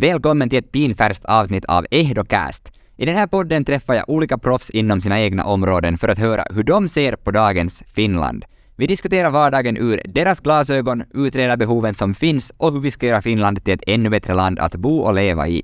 Välkommen 0.00 0.48
till 0.48 0.58
ett 0.58 0.72
pinfärskt 0.72 1.24
avsnitt 1.24 1.64
av 1.64 1.86
Ehdocast. 1.90 2.72
I 2.96 3.06
den 3.06 3.14
här 3.14 3.26
podden 3.26 3.64
träffar 3.64 3.94
jag 3.94 4.10
olika 4.10 4.38
proffs 4.38 4.70
inom 4.70 5.00
sina 5.00 5.20
egna 5.20 5.44
områden 5.44 5.98
för 5.98 6.08
att 6.08 6.18
höra 6.18 6.44
hur 6.50 6.62
de 6.62 6.88
ser 6.88 7.16
på 7.16 7.30
dagens 7.30 7.82
Finland. 7.86 8.44
Vi 8.76 8.86
diskuterar 8.86 9.30
vardagen 9.30 9.76
ur 9.76 10.02
deras 10.04 10.40
glasögon, 10.40 11.04
utreder 11.14 11.56
behoven 11.56 11.94
som 11.94 12.14
finns 12.14 12.52
och 12.56 12.72
hur 12.72 12.80
vi 12.80 12.90
ska 12.90 13.06
göra 13.06 13.22
Finland 13.22 13.64
till 13.64 13.74
ett 13.74 13.82
ännu 13.86 14.10
bättre 14.10 14.34
land 14.34 14.58
att 14.58 14.74
bo 14.74 14.98
och 14.98 15.14
leva 15.14 15.48
i. 15.48 15.62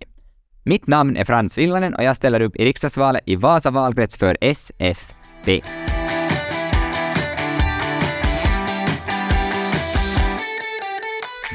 Mitt 0.62 0.86
namn 0.86 1.16
är 1.16 1.24
Frans 1.24 1.58
Villanen 1.58 1.94
och 1.94 2.04
jag 2.04 2.16
ställer 2.16 2.40
upp 2.40 2.56
i 2.56 2.64
riksdagsvalet 2.64 3.22
i 3.26 3.36
Vasa 3.36 3.70
valkrets 3.70 4.16
för 4.16 4.36
SFP. 4.40 5.62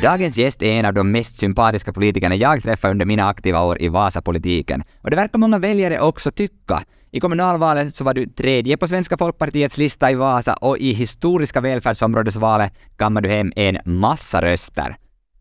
Dagens 0.02 0.38
gäst 0.38 0.62
är 0.62 0.72
en 0.72 0.86
av 0.86 0.94
de 0.94 1.12
mest 1.12 1.40
sympatiska 1.40 1.94
politikerna 1.94 2.36
jag 2.36 2.64
träffat 2.64 2.92
under 2.92 3.06
mina 3.06 3.30
aktiva 3.30 3.64
år 3.64 3.82
i 3.82 3.90
Vasapolitiken. 3.90 4.84
Och 5.02 5.10
det 5.10 5.16
verkar 5.16 5.40
många 5.40 5.60
väljare 5.60 6.00
också 6.00 6.32
tycka. 6.32 6.84
I 7.12 7.20
kommunalvalet 7.20 7.96
så 7.96 8.04
var 8.04 8.14
du 8.14 8.26
tredje 8.26 8.78
på 8.78 8.88
Svenska 8.88 9.18
folkpartiets 9.18 9.78
lista 9.78 10.12
i 10.12 10.16
Vasa 10.16 10.54
och 10.54 10.78
i 10.78 10.92
historiska 10.92 11.62
välfärdsområdesvalet 11.62 12.74
kammade 12.98 13.28
du 13.28 13.34
hem 13.34 13.52
en 13.56 13.78
massa 13.86 14.42
röster. 14.42 14.96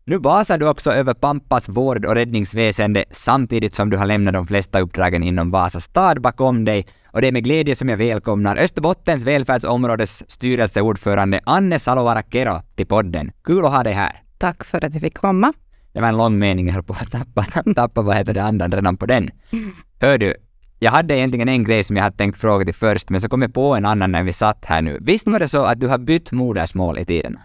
Nu 0.05 0.19
basar 0.19 0.57
du 0.57 0.67
också 0.67 0.91
över 0.91 1.13
Pampas 1.13 1.69
vård 1.69 2.05
och 2.05 2.15
räddningsväsende 2.15 3.05
samtidigt 3.11 3.73
som 3.73 3.89
du 3.89 3.97
har 3.97 4.05
lämnat 4.05 4.33
de 4.33 4.47
flesta 4.47 4.79
uppdragen 4.79 5.23
inom 5.23 5.51
Vasa 5.51 5.79
stad 5.79 6.21
bakom 6.21 6.65
dig 6.65 6.87
och 7.05 7.21
det 7.21 7.27
är 7.27 7.31
med 7.31 7.43
glädje 7.43 7.75
som 7.75 7.89
jag 7.89 7.97
välkomnar 7.97 8.57
Österbottens 8.57 9.23
välfärdsområdes 9.23 10.31
styrelseordförande 10.31 11.39
Anne 11.45 11.79
Salovara 11.79 12.23
Kero 12.31 12.61
till 12.75 12.87
podden. 12.87 13.31
Kul 13.43 13.65
att 13.65 13.71
ha 13.71 13.83
dig 13.83 13.93
här. 13.93 14.26
Tack 14.37 14.63
för 14.63 14.85
att 14.85 14.93
jag 14.93 15.01
fick 15.01 15.17
komma. 15.17 15.53
Det 15.93 16.01
var 16.01 16.07
en 16.07 16.17
lång 16.17 16.39
mening, 16.39 16.65
jag 16.65 16.73
höll 16.73 16.83
på 16.83 16.93
att 16.93 17.11
tappa, 17.11 17.43
tappa 17.75 18.01
vad 18.01 18.15
heter 18.15 18.33
det, 18.33 18.43
andan 18.43 18.71
redan 18.71 18.97
på 18.97 19.05
den. 19.05 19.29
Hör 20.01 20.17
du, 20.17 20.35
jag 20.79 20.91
hade 20.91 21.17
egentligen 21.17 21.49
en 21.49 21.63
grej 21.63 21.83
som 21.83 21.95
jag 21.95 22.03
hade 22.03 22.17
tänkt 22.17 22.37
fråga 22.37 22.65
till 22.65 22.73
först, 22.73 23.09
men 23.09 23.21
så 23.21 23.29
kom 23.29 23.41
jag 23.41 23.53
på 23.53 23.75
en 23.75 23.85
annan 23.85 24.11
när 24.11 24.23
vi 24.23 24.33
satt 24.33 24.65
här 24.65 24.81
nu. 24.81 24.97
Visst 25.01 25.27
var 25.27 25.39
det 25.39 25.47
så 25.47 25.63
att 25.63 25.79
du 25.79 25.87
har 25.87 25.97
bytt 25.97 26.31
modersmål 26.31 26.99
i 26.99 27.05
tiden? 27.05 27.39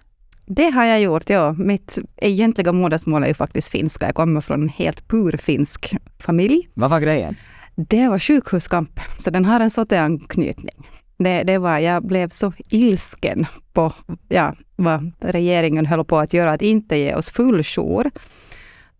Det 0.46 0.70
har 0.70 0.84
jag 0.84 1.00
gjort, 1.00 1.30
ja. 1.30 1.52
Mitt 1.52 1.98
egentliga 2.16 2.72
modersmål 2.72 3.22
är 3.22 3.28
ju 3.28 3.34
faktiskt 3.34 3.68
finska. 3.68 4.06
Jag 4.06 4.14
kommer 4.14 4.40
från 4.40 4.62
en 4.62 4.68
helt 4.68 5.08
pur 5.08 5.36
finsk 5.36 5.96
familj. 6.18 6.68
Vad 6.74 6.90
var 6.90 7.00
grejen? 7.00 7.36
Det 7.76 8.08
var 8.08 8.18
sjukhuskamp, 8.18 9.00
så 9.18 9.30
den 9.30 9.44
har 9.44 9.60
en 9.60 9.70
SOTE-anknytning. 9.70 10.86
Det, 11.22 11.42
det 11.42 11.58
var, 11.58 11.78
jag 11.78 12.06
blev 12.06 12.28
så 12.28 12.52
ilsken 12.70 13.46
på 13.72 13.92
ja, 14.28 14.54
vad 14.76 15.12
regeringen 15.20 15.86
höll 15.86 16.04
på 16.04 16.18
att 16.18 16.32
göra, 16.32 16.52
att 16.52 16.62
inte 16.62 16.96
ge 16.96 17.14
oss 17.14 17.30
full 17.30 17.62
jour. 17.64 18.10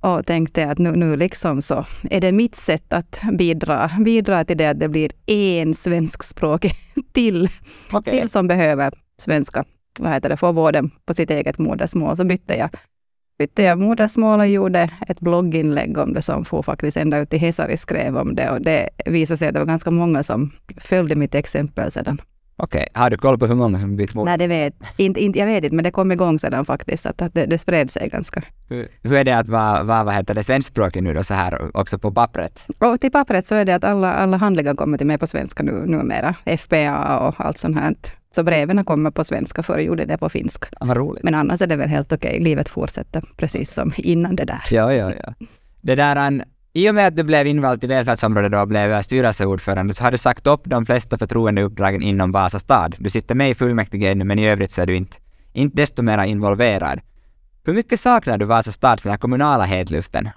Och 0.00 0.26
tänkte 0.26 0.70
att 0.70 0.78
nu, 0.78 0.92
nu 0.92 1.16
liksom 1.16 1.62
så 1.62 1.84
är 2.10 2.20
det 2.20 2.32
mitt 2.32 2.56
sätt 2.56 2.92
att 2.92 3.20
bidra, 3.32 3.90
bidra 4.04 4.44
till 4.44 4.56
det 4.56 4.70
att 4.70 4.80
det 4.80 4.88
blir 4.88 5.12
en 5.26 5.74
svenskspråkig 5.74 6.72
till, 7.12 7.48
okay. 7.92 8.18
till 8.18 8.28
som 8.28 8.48
behöver 8.48 8.92
svenska, 9.16 9.64
vad 9.98 10.12
heter 10.12 10.28
det, 10.28 10.36
få 10.36 10.52
vården 10.52 10.90
på 11.04 11.14
sitt 11.14 11.30
eget 11.30 11.58
modersmål. 11.58 12.16
Så 12.16 12.24
bytte 12.24 12.54
jag 12.54 12.70
bytte 13.38 13.62
jag 13.62 13.78
modersmål 13.78 14.40
och 14.40 14.46
gjorde 14.46 14.90
ett 15.08 15.20
blogginlägg 15.20 15.98
om 15.98 16.12
det 16.12 16.22
som 16.22 16.44
får 16.44 16.62
faktiskt 16.62 16.96
ända 16.96 17.18
ut 17.18 17.30
till 17.30 17.38
Hesari 17.38 17.76
skrev 17.76 18.16
om 18.16 18.34
det. 18.34 18.50
Och 18.50 18.60
det 18.60 18.88
visade 19.06 19.38
sig 19.38 19.48
att 19.48 19.54
det 19.54 19.60
var 19.60 19.66
ganska 19.66 19.90
många 19.90 20.22
som 20.22 20.50
följde 20.76 21.16
mitt 21.16 21.34
exempel 21.34 21.92
sedan. 21.92 22.20
Okej, 22.56 22.86
okay. 22.90 23.02
har 23.02 23.10
du 23.10 23.16
koll 23.16 23.38
på 23.38 23.46
hur 23.46 23.54
många 23.54 23.80
som 23.80 23.96
bytt 23.96 24.14
modersmål? 24.14 24.24
Nej, 24.24 24.38
det 24.38 24.46
vet 24.46 24.74
inte, 24.96 25.20
inte, 25.20 25.38
jag 25.38 25.46
vet 25.46 25.64
inte, 25.64 25.76
men 25.76 25.84
det 25.84 25.90
kom 25.90 26.12
igång 26.12 26.38
sedan 26.38 26.64
faktiskt, 26.64 27.06
att, 27.06 27.22
att 27.22 27.34
det, 27.34 27.46
det 27.46 27.58
spred 27.58 27.90
sig 27.90 28.08
ganska. 28.08 28.42
Hur, 28.68 28.88
hur 29.02 29.12
är 29.12 29.24
det 29.24 29.38
att 29.38 29.48
vara, 29.48 29.82
vara 29.82 30.04
vad 30.04 30.14
heter 30.14 30.34
det, 30.34 30.42
svenskspråkig 30.42 31.02
nu 31.02 31.14
då 31.14 31.24
så 31.24 31.34
här 31.34 31.76
också 31.76 31.98
på 31.98 32.12
pappret? 32.12 32.64
Och 32.78 33.00
till 33.00 33.10
pappret 33.10 33.46
så 33.46 33.54
är 33.54 33.64
det 33.64 33.74
att 33.74 33.84
alla, 33.84 34.12
alla 34.12 34.36
handlingar 34.36 34.74
kommer 34.74 34.98
till 34.98 35.06
mig 35.06 35.18
på 35.18 35.26
svenska 35.26 35.62
nu, 35.62 35.72
numera. 35.86 36.34
FPA 36.58 37.18
och 37.18 37.34
allt 37.40 37.58
sånt 37.58 37.76
här. 37.76 37.94
Så 38.34 38.42
breven 38.42 38.84
kommer 38.84 39.10
på 39.10 39.24
svenska, 39.24 39.62
förr 39.62 39.78
gjorde 39.78 40.04
det 40.04 40.18
på 40.18 40.28
finska. 40.28 40.68
vad 40.80 40.96
roligt. 40.96 41.24
Men 41.24 41.34
annars 41.34 41.62
är 41.62 41.66
det 41.66 41.76
väl 41.76 41.88
helt 41.88 42.12
okej. 42.12 42.40
Livet 42.40 42.68
fortsätter 42.68 43.22
precis 43.36 43.72
som 43.72 43.92
innan 43.96 44.36
det 44.36 44.44
där. 44.44 44.62
Ja, 44.70 44.94
ja, 44.94 45.12
ja. 45.24 45.34
Det 45.80 45.94
där, 45.94 46.16
an, 46.16 46.42
I 46.72 46.90
och 46.90 46.94
med 46.94 47.06
att 47.06 47.16
du 47.16 47.22
blev 47.22 47.46
invald 47.46 47.80
till 47.80 47.88
välfärdsområdet 47.88 48.60
och 48.60 48.68
blev 48.68 49.02
styrelseordförande 49.02 49.94
så 49.94 50.02
har 50.02 50.10
du 50.10 50.18
sagt 50.18 50.46
upp 50.46 50.60
de 50.64 50.86
flesta 50.86 51.18
förtroendeuppdragen 51.18 52.02
inom 52.02 52.32
Vasa 52.32 52.58
stad. 52.58 52.96
Du 52.98 53.10
sitter 53.10 53.34
med 53.34 53.50
i 53.50 53.54
fullmäktige 53.54 54.10
ännu, 54.10 54.24
men 54.24 54.38
i 54.38 54.48
övrigt 54.48 54.70
så 54.70 54.82
är 54.82 54.86
du 54.86 54.96
inte, 54.96 55.16
inte 55.52 55.76
desto 55.76 56.02
mer 56.02 56.24
involverad. 56.24 57.00
Hur 57.64 57.74
mycket 57.74 58.00
saknar 58.00 58.38
du 58.38 58.44
Vasa 58.44 58.72
stads 58.72 59.02
den 59.02 59.10
här 59.10 59.18
kommunala 59.18 59.64
hetluften? 59.64 60.28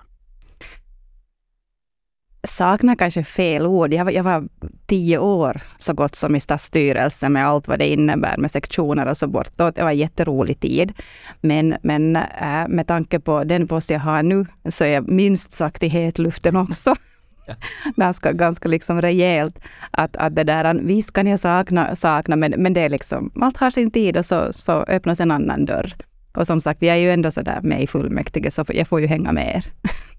Saknar 2.48 2.96
kanske 2.96 3.24
fel 3.24 3.66
ord. 3.66 3.94
Jag 3.94 4.06
var, 4.06 4.12
jag 4.12 4.24
var 4.24 4.48
tio 4.86 5.18
år 5.18 5.62
så 5.78 5.94
gott 5.94 6.16
som 6.16 6.36
i 6.36 6.40
stadsstyrelsen 6.40 7.34
med 7.34 7.48
allt 7.48 7.68
vad 7.68 7.80
det 7.80 7.88
innebär 7.88 8.38
med 8.38 8.52
sektioner 8.52 9.08
och 9.08 9.18
så 9.18 9.28
bortåt. 9.28 9.76
Det 9.76 9.84
var 9.84 9.90
en 9.90 9.98
jätterolig 9.98 10.60
tid. 10.60 10.94
Men, 11.42 11.76
men 11.82 12.16
äh, 12.16 12.68
med 12.68 12.88
tanke 12.88 13.20
på 13.20 13.44
den 13.44 13.68
post 13.68 13.90
jag 13.90 14.00
har 14.00 14.24
nu 14.24 14.46
så 14.70 14.84
är 14.84 14.90
jag 14.90 15.10
minst 15.12 15.54
sagt 15.54 15.84
i 15.84 15.88
hetluften 15.88 16.56
också. 16.56 16.96
Ganska, 17.96 18.32
ganska 18.32 18.70
liksom 18.70 19.02
rejält. 19.02 19.60
Att, 19.92 20.18
att 20.18 20.36
det 20.36 20.44
där, 20.44 20.74
visst 20.74 21.14
kan 21.14 21.28
jag 21.28 21.40
sakna, 21.40 21.96
sakna 21.96 22.36
men, 22.36 22.54
men 22.58 22.74
det 22.74 22.82
är 22.82 22.90
liksom, 22.90 23.32
allt 23.42 23.58
har 23.58 23.70
sin 23.70 23.92
tid 23.92 24.18
och 24.18 24.26
så, 24.26 24.54
så 24.54 24.72
öppnas 24.72 25.20
en 25.20 25.32
annan 25.32 25.66
dörr. 25.66 25.94
Och 26.36 26.48
som 26.48 26.62
sagt, 26.62 26.82
jag 26.82 26.96
är 26.96 27.00
ju 27.00 27.12
ändå 27.12 27.32
sådär 27.32 27.60
med 27.64 27.82
i 27.82 27.88
fullmäktige, 27.88 28.52
så 28.52 28.66
jag 28.68 28.88
får 28.88 29.02
ju 29.02 29.08
hänga 29.08 29.32
med 29.32 29.56
er. 29.56 29.66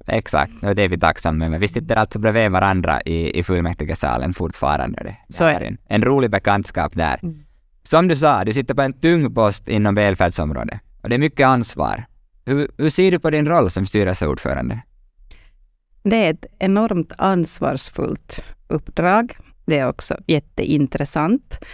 Exakt, 0.07 0.53
och 0.63 0.75
det 0.75 0.83
är 0.83 0.89
vi 0.89 0.99
tacksamma 0.99 1.49
med. 1.49 1.61
Vi 1.61 1.69
sitter 1.69 1.97
alltså 1.97 2.19
bredvid 2.19 2.51
varandra 2.51 3.01
i, 3.03 3.39
i 3.39 3.43
fullmäktigesalen 3.43 4.35
fortfarande. 4.35 5.03
Det, 5.03 5.17
så 5.29 5.45
är 5.45 5.61
det. 5.61 5.67
En, 5.67 5.79
en 5.89 6.03
rolig 6.03 6.31
bekantskap 6.31 6.95
där. 6.95 7.19
Mm. 7.23 7.39
Som 7.83 8.09
du 8.09 8.17
sa, 8.17 8.45
du 8.45 8.53
sitter 8.53 8.75
på 8.75 8.83
en 8.83 8.93
tung 8.93 9.35
post 9.35 9.69
inom 9.69 9.95
välfärdsområdet. 9.95 10.81
Och 11.03 11.09
det 11.09 11.15
är 11.15 11.19
mycket 11.19 11.47
ansvar. 11.47 12.05
Hur, 12.47 12.69
hur 12.79 12.91
ser 12.91 13.11
du 13.11 13.19
på 13.19 13.31
din 13.31 13.47
roll 13.47 13.71
som 13.71 13.87
styrelseordförande? 13.87 14.83
Det 16.03 16.27
är 16.27 16.31
ett 16.31 16.47
enormt 16.59 17.13
ansvarsfullt 17.19 18.45
uppdrag. 18.69 19.37
Det 19.67 19.79
är 19.79 19.89
också 19.89 20.17
jätteintressant. 20.27 21.65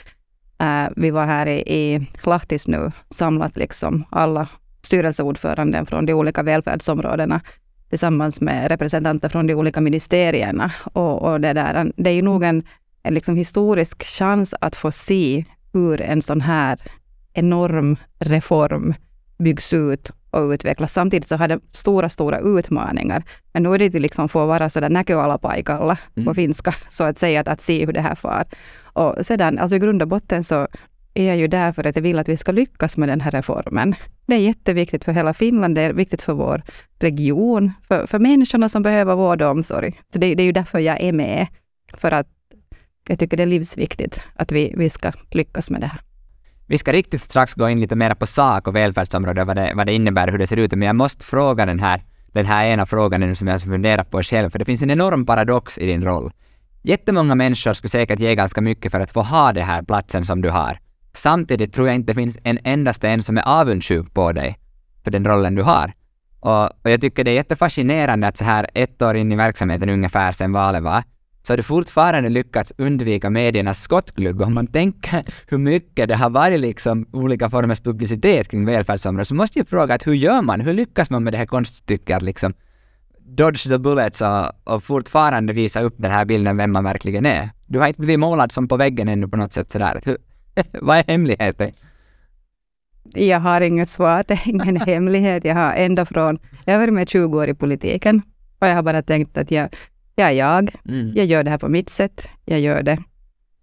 Eh, 0.62 0.89
vi 0.97 1.11
var 1.11 1.27
här 1.27 1.47
i, 1.47 1.59
i 1.59 2.09
Lahtis 2.25 2.69
nu, 2.69 2.93
samlat 3.09 3.56
liksom 3.56 4.05
alla 4.11 4.49
styrelseordföranden 4.83 5.87
från 5.87 6.06
de 6.06 6.15
olika 6.15 6.43
välfärdsområdena 6.43 7.41
tillsammans 7.89 8.41
med 8.41 8.69
representanter 8.69 9.28
från 9.28 9.47
de 9.47 9.55
olika 9.55 9.81
ministerierna. 9.81 10.71
Och, 10.93 11.23
och 11.23 11.41
det, 11.41 11.53
där, 11.53 11.93
det 11.97 12.11
är 12.11 12.15
ju 12.15 12.23
nog 12.23 12.43
en, 12.43 12.62
en 13.03 13.15
liksom 13.15 13.37
historisk 13.37 14.05
chans 14.05 14.55
att 14.61 14.77
få 14.77 14.93
se 14.93 15.45
hur 15.73 16.00
en 16.00 16.23
sån 16.23 16.41
här 16.41 16.79
enorm 17.33 17.97
reform 18.19 18.94
byggs 19.39 19.73
ut 19.73 20.11
och 20.32 20.50
utvecklas. 20.50 20.93
Samtidigt 20.93 21.28
så 21.28 21.37
har 21.37 21.48
det 21.48 21.60
stora, 21.70 22.09
stora 22.09 22.38
utmaningar. 22.38 23.22
Men 23.53 23.62
nu 23.62 23.75
är 23.75 23.78
det 23.78 24.00
liksom 24.00 24.28
få 24.28 24.47
vara 24.47 24.70
sådär 24.70 24.91
näköala 24.91 25.38
paikalla 25.38 25.98
mm. 26.16 26.26
på 26.26 26.34
finska, 26.34 26.75
så 26.88 27.04
att 27.04 27.19
säga, 27.19 27.41
att, 27.41 27.48
att 27.48 27.60
se 27.60 27.87
hur 27.87 27.93
det 27.93 28.00
här 28.00 28.15
far. 28.15 28.44
Och 28.82 29.26
sedan, 29.26 29.59
alltså 29.59 29.76
i 29.76 29.78
grund 29.78 30.03
och 30.03 30.09
botten 30.09 30.44
så 30.44 30.69
är 31.15 31.25
jag 31.25 31.37
ju 31.37 31.48
där 31.48 31.72
för 31.72 31.87
att 31.87 31.97
jag 31.97 32.03
vill 32.03 32.19
att 32.19 32.28
vi 32.28 32.37
ska 32.37 32.53
lyckas 32.53 32.97
med 32.97 33.09
den 33.09 33.20
här 33.20 33.31
reformen. 33.31 33.94
Det 34.26 34.34
är 34.34 34.41
jätteviktigt 34.41 35.04
för 35.04 35.12
hela 35.12 35.34
Finland, 35.34 35.75
det 35.75 35.82
är 35.82 35.93
viktigt 35.93 36.22
för 36.22 36.32
vår 36.32 36.62
region, 36.99 37.72
för, 37.88 38.06
för 38.06 38.19
människorna 38.19 38.69
som 38.69 38.82
behöver 38.82 39.14
vård 39.14 39.43
och 39.43 39.50
omsorg. 39.50 40.00
Så 40.12 40.19
det, 40.19 40.34
det 40.34 40.43
är 40.43 40.44
ju 40.44 40.53
därför 40.53 40.78
jag 40.78 41.00
är 41.00 41.12
med, 41.12 41.47
för 41.94 42.10
att 42.10 42.26
jag 43.09 43.19
tycker 43.19 43.37
det 43.37 43.43
är 43.43 43.47
livsviktigt 43.47 44.22
att 44.34 44.53
vi, 44.53 44.75
vi 44.76 44.91
ska 44.91 45.12
lyckas 45.31 45.70
med 45.70 45.81
det 45.81 45.87
här. 45.87 46.00
Vi 46.67 46.78
ska 46.78 46.93
riktigt 46.93 47.23
strax 47.23 47.55
gå 47.55 47.69
in 47.69 47.81
lite 47.81 47.97
mer 47.97 48.15
på 48.15 48.27
sak 48.27 48.69
och 48.69 48.77
välfärdsområdet, 48.77 49.47
vad 49.47 49.56
det, 49.56 49.73
vad 49.75 49.87
det 49.87 49.93
innebär, 49.93 50.28
hur 50.28 50.39
det 50.39 50.47
ser 50.47 50.56
ut. 50.56 50.73
Men 50.73 50.87
jag 50.87 50.97
måste 50.97 51.25
fråga 51.25 51.67
den 51.67 51.81
här, 51.81 52.03
den 52.33 52.47
här 52.47 52.67
ena 52.67 52.87
frågan 52.87 53.37
som 53.37 53.49
jag 53.49 53.61
funderat 53.61 54.11
på 54.11 54.23
själv, 54.23 54.50
för 54.50 54.59
det 54.59 54.64
finns 54.64 54.82
en 54.82 54.91
enorm 54.91 55.26
paradox 55.26 55.79
i 55.79 55.87
din 55.87 56.05
roll. 56.05 56.32
Jättemånga 56.82 57.35
människor 57.35 57.73
skulle 57.73 57.88
säkert 57.88 58.20
ge 58.20 58.35
ganska 58.35 58.61
mycket 58.61 58.93
för 58.93 59.00
att 59.00 59.11
få 59.11 59.23
ha 59.23 59.53
den 59.53 59.64
här 59.64 59.82
platsen 59.82 60.25
som 60.25 60.41
du 60.41 60.50
har. 60.50 60.79
Samtidigt 61.12 61.73
tror 61.73 61.87
jag 61.87 61.97
inte 61.97 62.12
det 62.12 62.14
finns 62.14 62.38
en 62.43 62.59
endaste 62.64 63.09
en 63.09 63.23
som 63.23 63.38
är 63.38 63.43
avundsjuk 63.61 64.14
på 64.14 64.32
dig 64.32 64.59
för 65.05 65.11
den 65.11 65.25
rollen 65.25 65.55
du 65.55 65.62
har. 65.62 65.93
Och, 66.41 66.64
och 66.64 66.91
jag 66.91 67.00
tycker 67.00 67.25
det 67.25 67.31
är 67.31 67.35
jättefascinerande 67.35 68.26
att 68.26 68.37
så 68.37 68.44
här 68.44 68.67
ett 68.75 69.03
år 69.03 69.17
in 69.17 69.32
i 69.32 69.37
verksamheten 69.37 69.88
ungefär 69.88 70.32
sen 70.32 70.53
valet 70.53 70.82
var, 70.82 71.03
så 71.43 71.53
har 71.53 71.56
du 71.56 71.62
fortfarande 71.62 72.29
lyckats 72.29 72.73
undvika 72.79 73.31
mediernas 73.31 73.83
skottglugg. 73.83 74.41
Om 74.41 74.55
man 74.55 74.67
tänker 74.67 75.25
hur 75.47 75.59
mycket 75.59 76.09
det 76.09 76.15
har 76.15 76.31
varit 76.31 76.61
liksom 76.61 77.06
olika 77.12 77.50
formers 77.50 77.81
publicitet 77.81 78.49
kring 78.49 78.67
välfärdsområdet, 78.67 79.29
så 79.29 79.35
måste 79.35 79.59
jag 79.59 79.69
fråga 79.69 79.94
att 79.94 80.06
hur 80.06 80.15
gör 80.15 80.43
man? 80.43 80.61
Hur 80.61 80.73
lyckas 80.73 81.11
man 81.11 81.25
med 81.25 81.33
det 81.33 81.39
här 81.39 81.47
konststycket 81.47 82.17
att 82.17 82.23
liksom 82.23 82.55
dodge 83.19 83.69
the 83.69 83.79
bullets 83.79 84.21
och, 84.21 84.75
och 84.75 84.85
fortfarande 84.85 85.53
visa 85.53 85.81
upp 85.81 85.94
den 85.97 86.11
här 86.11 86.25
bilden 86.25 86.56
vem 86.56 86.73
man 86.73 86.85
verkligen 86.85 87.27
är? 87.27 87.50
Du 87.67 87.79
har 87.79 87.88
inte 87.88 88.00
blivit 88.00 88.21
målad 88.21 88.53
som 88.53 88.69
på 88.69 88.77
väggen 88.77 89.09
ännu 89.09 89.29
på 89.29 89.37
något 89.37 89.53
sätt 89.53 89.71
sådär. 89.71 90.00
Hur, 90.05 90.17
vad 90.81 90.99
är 90.99 91.05
hemligheten? 91.06 91.73
Jag 93.15 93.41
har 93.41 93.61
inget 93.61 93.91
svar, 93.91 94.25
det 94.29 94.35
är 94.35 94.49
ingen 94.49 94.77
hemlighet. 94.87 95.45
Jag 95.45 95.55
har 95.55 95.73
ända 95.73 96.05
från, 96.05 96.38
jag 96.65 96.75
har 96.75 96.81
varit 96.81 96.95
med 96.95 97.09
20 97.09 97.38
år 97.38 97.49
i 97.49 97.55
politiken 97.55 98.23
Och 98.59 98.67
jag 98.67 98.75
har 98.75 98.83
bara 98.83 99.03
tänkt 99.03 99.38
att 99.38 99.50
jag, 99.50 99.69
jag 100.23 100.31
är 100.31 100.35
jag. 100.55 100.75
Mm. 100.89 101.13
Jag 101.15 101.27
gör 101.27 101.45
det 101.45 101.51
här 101.51 101.59
på 101.59 101.69
mitt 101.69 101.89
sätt. 101.91 102.29
Jag 102.45 102.61
gör 102.61 102.83
det 102.83 102.99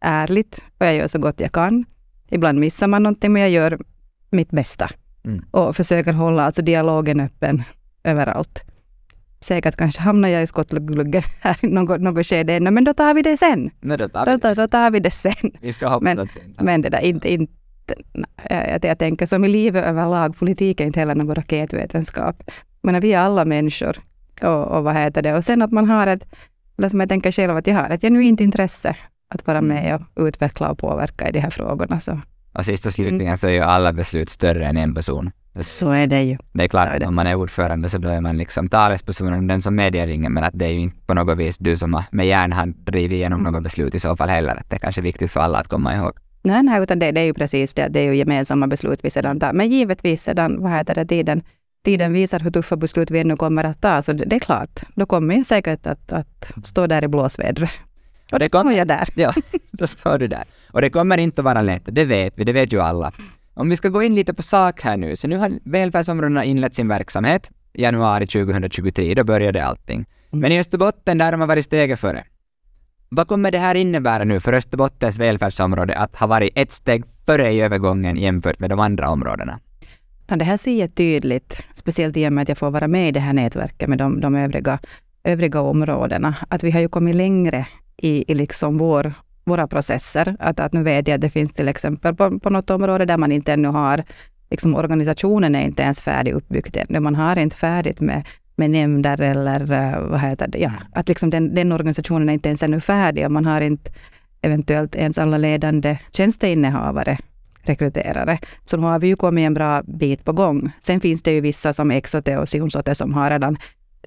ärligt 0.02 0.66
och 0.80 0.86
jag 0.86 0.96
gör 0.96 1.08
så 1.08 1.20
gott 1.20 1.40
jag 1.40 1.52
kan. 1.52 1.86
Ibland 2.30 2.60
missar 2.60 2.88
man 2.88 3.04
någonting, 3.04 3.34
men 3.34 3.42
jag 3.42 3.52
gör 3.52 3.80
mitt 4.30 4.52
bästa. 4.52 4.90
Mm. 5.26 5.40
Och 5.52 5.76
försöker 5.76 6.14
hålla 6.14 6.44
alltså 6.44 6.62
dialogen 6.62 7.20
öppen 7.20 7.64
överallt. 8.04 8.64
Säkert 9.42 9.76
kanske 9.76 10.02
hamnar 10.02 10.30
jag 10.30 10.44
i 10.44 10.48
skottgluggen 10.48 11.22
här 11.42 11.58
i 11.66 11.68
något, 11.68 12.02
något 12.02 12.26
skede 12.26 12.54
ännu, 12.54 12.72
men 12.72 12.84
då 12.84 12.94
tar 12.94 13.14
vi 13.14 13.22
det 13.22 13.38
sen. 13.38 13.70
Nej, 13.82 13.98
då 13.98 14.10
tar 14.10 14.26
vi 14.26 14.32
Då, 14.32 14.38
det. 14.38 14.42
tar- 14.42 14.56
då 14.56 14.68
tar 14.68 14.92
vi 14.92 15.00
det 15.00 15.12
sen. 15.12 15.34
Vi 15.62 15.74
ska 15.74 15.88
hoppas 15.88 16.02
Men- 16.04 16.18
det 16.18 16.28
Men 16.64 16.82
det 16.82 16.90
där 16.90 17.00
inte, 17.02 17.34
inte 17.34 17.54
jag, 18.50 18.80
jag 18.86 19.00
tänker 19.00 19.26
som 19.26 19.46
i 19.46 19.48
livet 19.48 19.86
överlag, 19.86 20.38
politik 20.38 20.80
är 20.82 20.86
inte 20.86 21.00
heller 21.00 21.16
någon 21.16 21.36
raketvetenskap. 21.36 22.52
Men 22.82 23.00
vi 23.00 23.14
är 23.14 23.20
alla 23.20 23.46
människor. 23.46 23.98
Och, 24.44 24.68
och 24.68 24.84
vad 24.84 24.96
heter 24.96 25.22
det? 25.22 25.34
Och 25.38 25.46
sen 25.46 25.62
att 25.62 25.72
man 25.72 25.90
har 25.90 26.08
ett, 26.08 26.26
eller 26.78 26.90
som 26.90 27.00
jag 27.00 27.10
tänker 27.10 27.32
själv, 27.32 27.58
att 27.58 27.68
jag 27.68 27.76
har 27.76 27.90
ett 27.90 28.02
genuint 28.02 28.40
intresse 28.40 28.96
att 29.30 29.48
vara 29.48 29.62
med 29.62 30.04
och 30.16 30.24
utveckla 30.28 30.72
och 30.72 30.78
påverka 30.78 31.30
i 31.30 31.32
de 31.32 31.40
här 31.40 31.50
frågorna. 31.50 32.00
Så, 32.00 32.20
Och 32.54 32.66
sist 32.66 32.86
och 32.86 32.94
slutligen 32.94 33.38
så 33.38 33.48
är 33.48 33.52
ju 33.52 33.62
alla 33.62 33.94
beslut 33.94 34.30
större 34.30 34.66
än 34.66 34.78
en 34.78 34.94
person. 34.96 35.32
så 35.60 35.92
är 35.92 36.08
det 36.08 36.24
ju. 36.24 36.38
Det 36.54 36.64
är 36.64 36.68
klart 36.68 36.90
att 36.90 37.04
om 37.08 37.16
man 37.16 37.28
är 37.28 37.36
ordförande 37.36 37.90
så 37.90 37.98
då 37.98 38.10
är 38.10 38.22
man 38.22 38.38
liksom 38.38 38.70
talespersonen, 38.70 39.48
den 39.48 39.62
som 39.62 39.76
medierringer, 39.76 40.30
men 40.30 40.44
att 40.44 40.54
det 40.54 40.66
är 40.66 40.70
ju 40.70 40.80
inte 40.80 40.98
på 41.06 41.14
något 41.14 41.38
vis 41.38 41.58
du 41.58 41.76
som 41.78 41.94
har 41.94 42.04
med 42.12 42.28
järnhand 42.28 42.76
drivit 42.86 43.12
igenom 43.12 43.44
något 43.44 43.64
beslut 43.64 43.96
i 43.96 44.00
så 44.00 44.16
fall 44.16 44.30
heller. 44.30 44.56
Att 44.56 44.70
det 44.70 44.76
är 44.76 44.80
kanske 44.80 45.02
viktigt 45.02 45.32
för 45.32 45.40
alla 45.40 45.58
att 45.58 45.68
komma 45.68 45.96
ihåg. 45.96 46.12
Nej, 46.42 46.64
nej 46.64 46.84
utan 46.84 47.00
det, 47.00 47.12
det 47.12 47.22
är 47.22 47.26
ju 47.26 47.34
precis 47.34 47.74
det. 47.74 47.88
Det 47.90 48.00
är 48.00 48.04
ju 48.04 48.16
gemensamma 48.16 48.68
beslut 48.68 49.00
vi 49.04 49.10
sedan 49.10 49.40
tar. 49.40 49.54
Men 49.54 49.70
givetvis 49.70 50.24
sedan, 50.24 50.62
vad 50.62 50.72
heter 50.72 50.96
det, 50.96 51.06
tiden, 51.06 51.42
tiden 51.84 52.14
visar 52.14 52.40
hur 52.40 52.52
tuffa 52.52 52.76
beslut 52.76 53.12
vi 53.12 53.20
ännu 53.20 53.36
kommer 53.36 53.64
att 53.64 53.82
ta. 53.82 54.02
Så 54.02 54.14
det, 54.14 54.36
är 54.36 54.40
klart, 54.40 54.80
då 54.96 55.06
kommer 55.06 55.36
jag 55.36 55.46
säkert 55.46 55.86
att, 55.86 56.12
att 56.12 56.52
stå 56.64 56.88
där 56.88 57.04
i 57.04 57.08
blåsvädret. 57.08 57.72
Och 58.32 58.40
det 58.40 58.50
kommer 58.50 58.72
är 58.72 58.78
jag 58.78 58.88
där. 58.88 59.10
Ja, 59.16 59.34
då 59.72 59.88
står 59.88 60.18
du 60.18 60.28
där. 60.28 60.44
Och 60.72 60.82
det 60.82 60.90
kommer 60.90 61.18
inte 61.18 61.42
att 61.42 61.46
vara 61.46 61.62
lätt, 61.62 61.84
det 61.86 62.06
vet 62.06 62.34
vi, 62.38 62.44
det 62.44 62.54
vet 62.54 62.74
ju 62.74 62.82
alla. 62.82 63.12
Om 63.54 63.70
vi 63.70 63.76
ska 63.76 63.90
gå 63.90 64.04
in 64.04 64.16
lite 64.16 64.34
på 64.34 64.44
sak 64.44 64.82
här 64.82 64.98
nu, 64.98 65.16
så 65.16 65.28
nu 65.28 65.38
har 65.38 65.60
välfärdsområdena 65.64 66.44
inlett 66.44 66.76
sin 66.76 66.88
verksamhet. 66.88 67.52
Januari 67.74 68.28
2023, 68.28 69.14
då 69.14 69.24
började 69.24 69.66
allting. 69.66 70.06
Men 70.30 70.52
i 70.52 70.60
Österbotten, 70.60 71.18
där 71.18 71.32
har 71.32 71.38
man 71.38 71.48
varit 71.48 71.66
steget 71.66 72.00
före. 72.00 72.24
Vad 73.10 73.28
kommer 73.28 73.52
det 73.52 73.58
här 73.58 73.76
innebära 73.76 74.24
nu 74.24 74.40
för 74.40 74.54
Österbottens 74.54 75.20
välfärdsområde 75.20 75.98
att 75.98 76.16
ha 76.16 76.28
varit 76.28 76.54
ett 76.56 76.72
steg 76.72 77.04
före 77.26 77.52
i 77.52 77.62
övergången 77.62 78.18
jämfört 78.18 78.60
med 78.60 78.70
de 78.70 78.80
andra 78.80 79.10
områdena? 79.10 79.60
Ja, 80.32 80.36
det 80.36 80.46
här 80.46 80.58
ser 80.58 80.80
jag 80.80 80.96
tydligt, 80.96 81.64
speciellt 81.74 82.18
i 82.18 82.28
och 82.28 82.34
med 82.34 82.42
att 82.42 82.50
jag 82.50 82.58
får 82.58 82.72
vara 82.72 82.88
med 82.88 83.10
i 83.10 83.12
det 83.12 83.20
här 83.20 83.34
nätverket 83.34 83.90
med 83.90 83.98
de, 83.98 84.22
de 84.22 84.36
övriga, 84.36 84.80
övriga 85.24 85.62
områdena, 85.62 86.36
att 86.50 86.64
vi 86.64 86.72
har 86.72 86.80
ju 86.80 86.90
kommit 86.90 87.16
längre 87.16 87.68
i, 87.98 88.32
i 88.32 88.36
liksom 88.36 88.78
vår, 88.78 89.14
våra 89.44 89.68
processer. 89.68 90.36
Att, 90.40 90.60
att 90.60 90.74
nu 90.74 90.84
vet 90.84 91.08
jag 91.08 91.16
att 91.16 91.22
det 91.22 91.30
finns 91.30 91.54
till 91.54 91.68
exempel 91.68 92.16
på, 92.16 92.40
på 92.40 92.50
något 92.50 92.70
område 92.70 93.06
där 93.06 93.18
man 93.18 93.32
inte 93.32 93.54
ännu 93.54 93.68
har, 93.68 94.04
liksom 94.50 94.76
organisationen 94.76 95.56
är 95.56 95.66
inte 95.66 95.84
ens 95.84 96.02
färdig 96.02 96.32
uppbyggd 96.32 96.78
ännu. 96.78 97.00
Man 97.00 97.16
har 97.16 97.36
inte 97.36 97.56
färdigt 97.56 98.00
med, 98.00 98.28
med 98.56 98.70
nämnder 98.70 99.22
eller 99.22 99.72
eh, 99.72 100.10
vad 100.10 100.20
heter 100.20 100.48
det, 100.48 100.60
ja, 100.60 100.72
att 100.94 101.08
liksom 101.08 101.30
den, 101.30 101.56
den 101.56 101.72
organisationen 101.72 102.30
är 102.30 102.34
inte 102.34 102.50
ens 102.50 102.64
ännu 102.64 102.82
färdig 102.82 103.26
och 103.26 103.32
man 103.32 103.46
har 103.46 103.62
inte 103.62 103.92
eventuellt 104.42 104.96
ens 104.96 105.18
alla 105.18 105.38
ledande 105.38 105.98
tjänsteinnehavare 106.12 107.18
rekryterare. 107.70 108.40
Så 108.66 108.78
nu 108.78 108.84
har 108.84 109.00
vi 109.00 109.08
ju 109.08 109.16
kommit 109.16 109.46
en 109.46 109.54
bra 109.54 109.82
bit 109.84 110.26
på 110.26 110.34
gång. 110.34 110.72
Sen 110.82 111.00
finns 111.00 111.24
det 111.24 111.34
ju 111.34 111.42
vissa 111.42 111.74
som 111.74 111.92
Exote 111.92 112.38
och 112.38 112.50
Sionsote 112.50 112.96
som 112.96 113.14
har 113.14 113.30
redan 113.30 113.58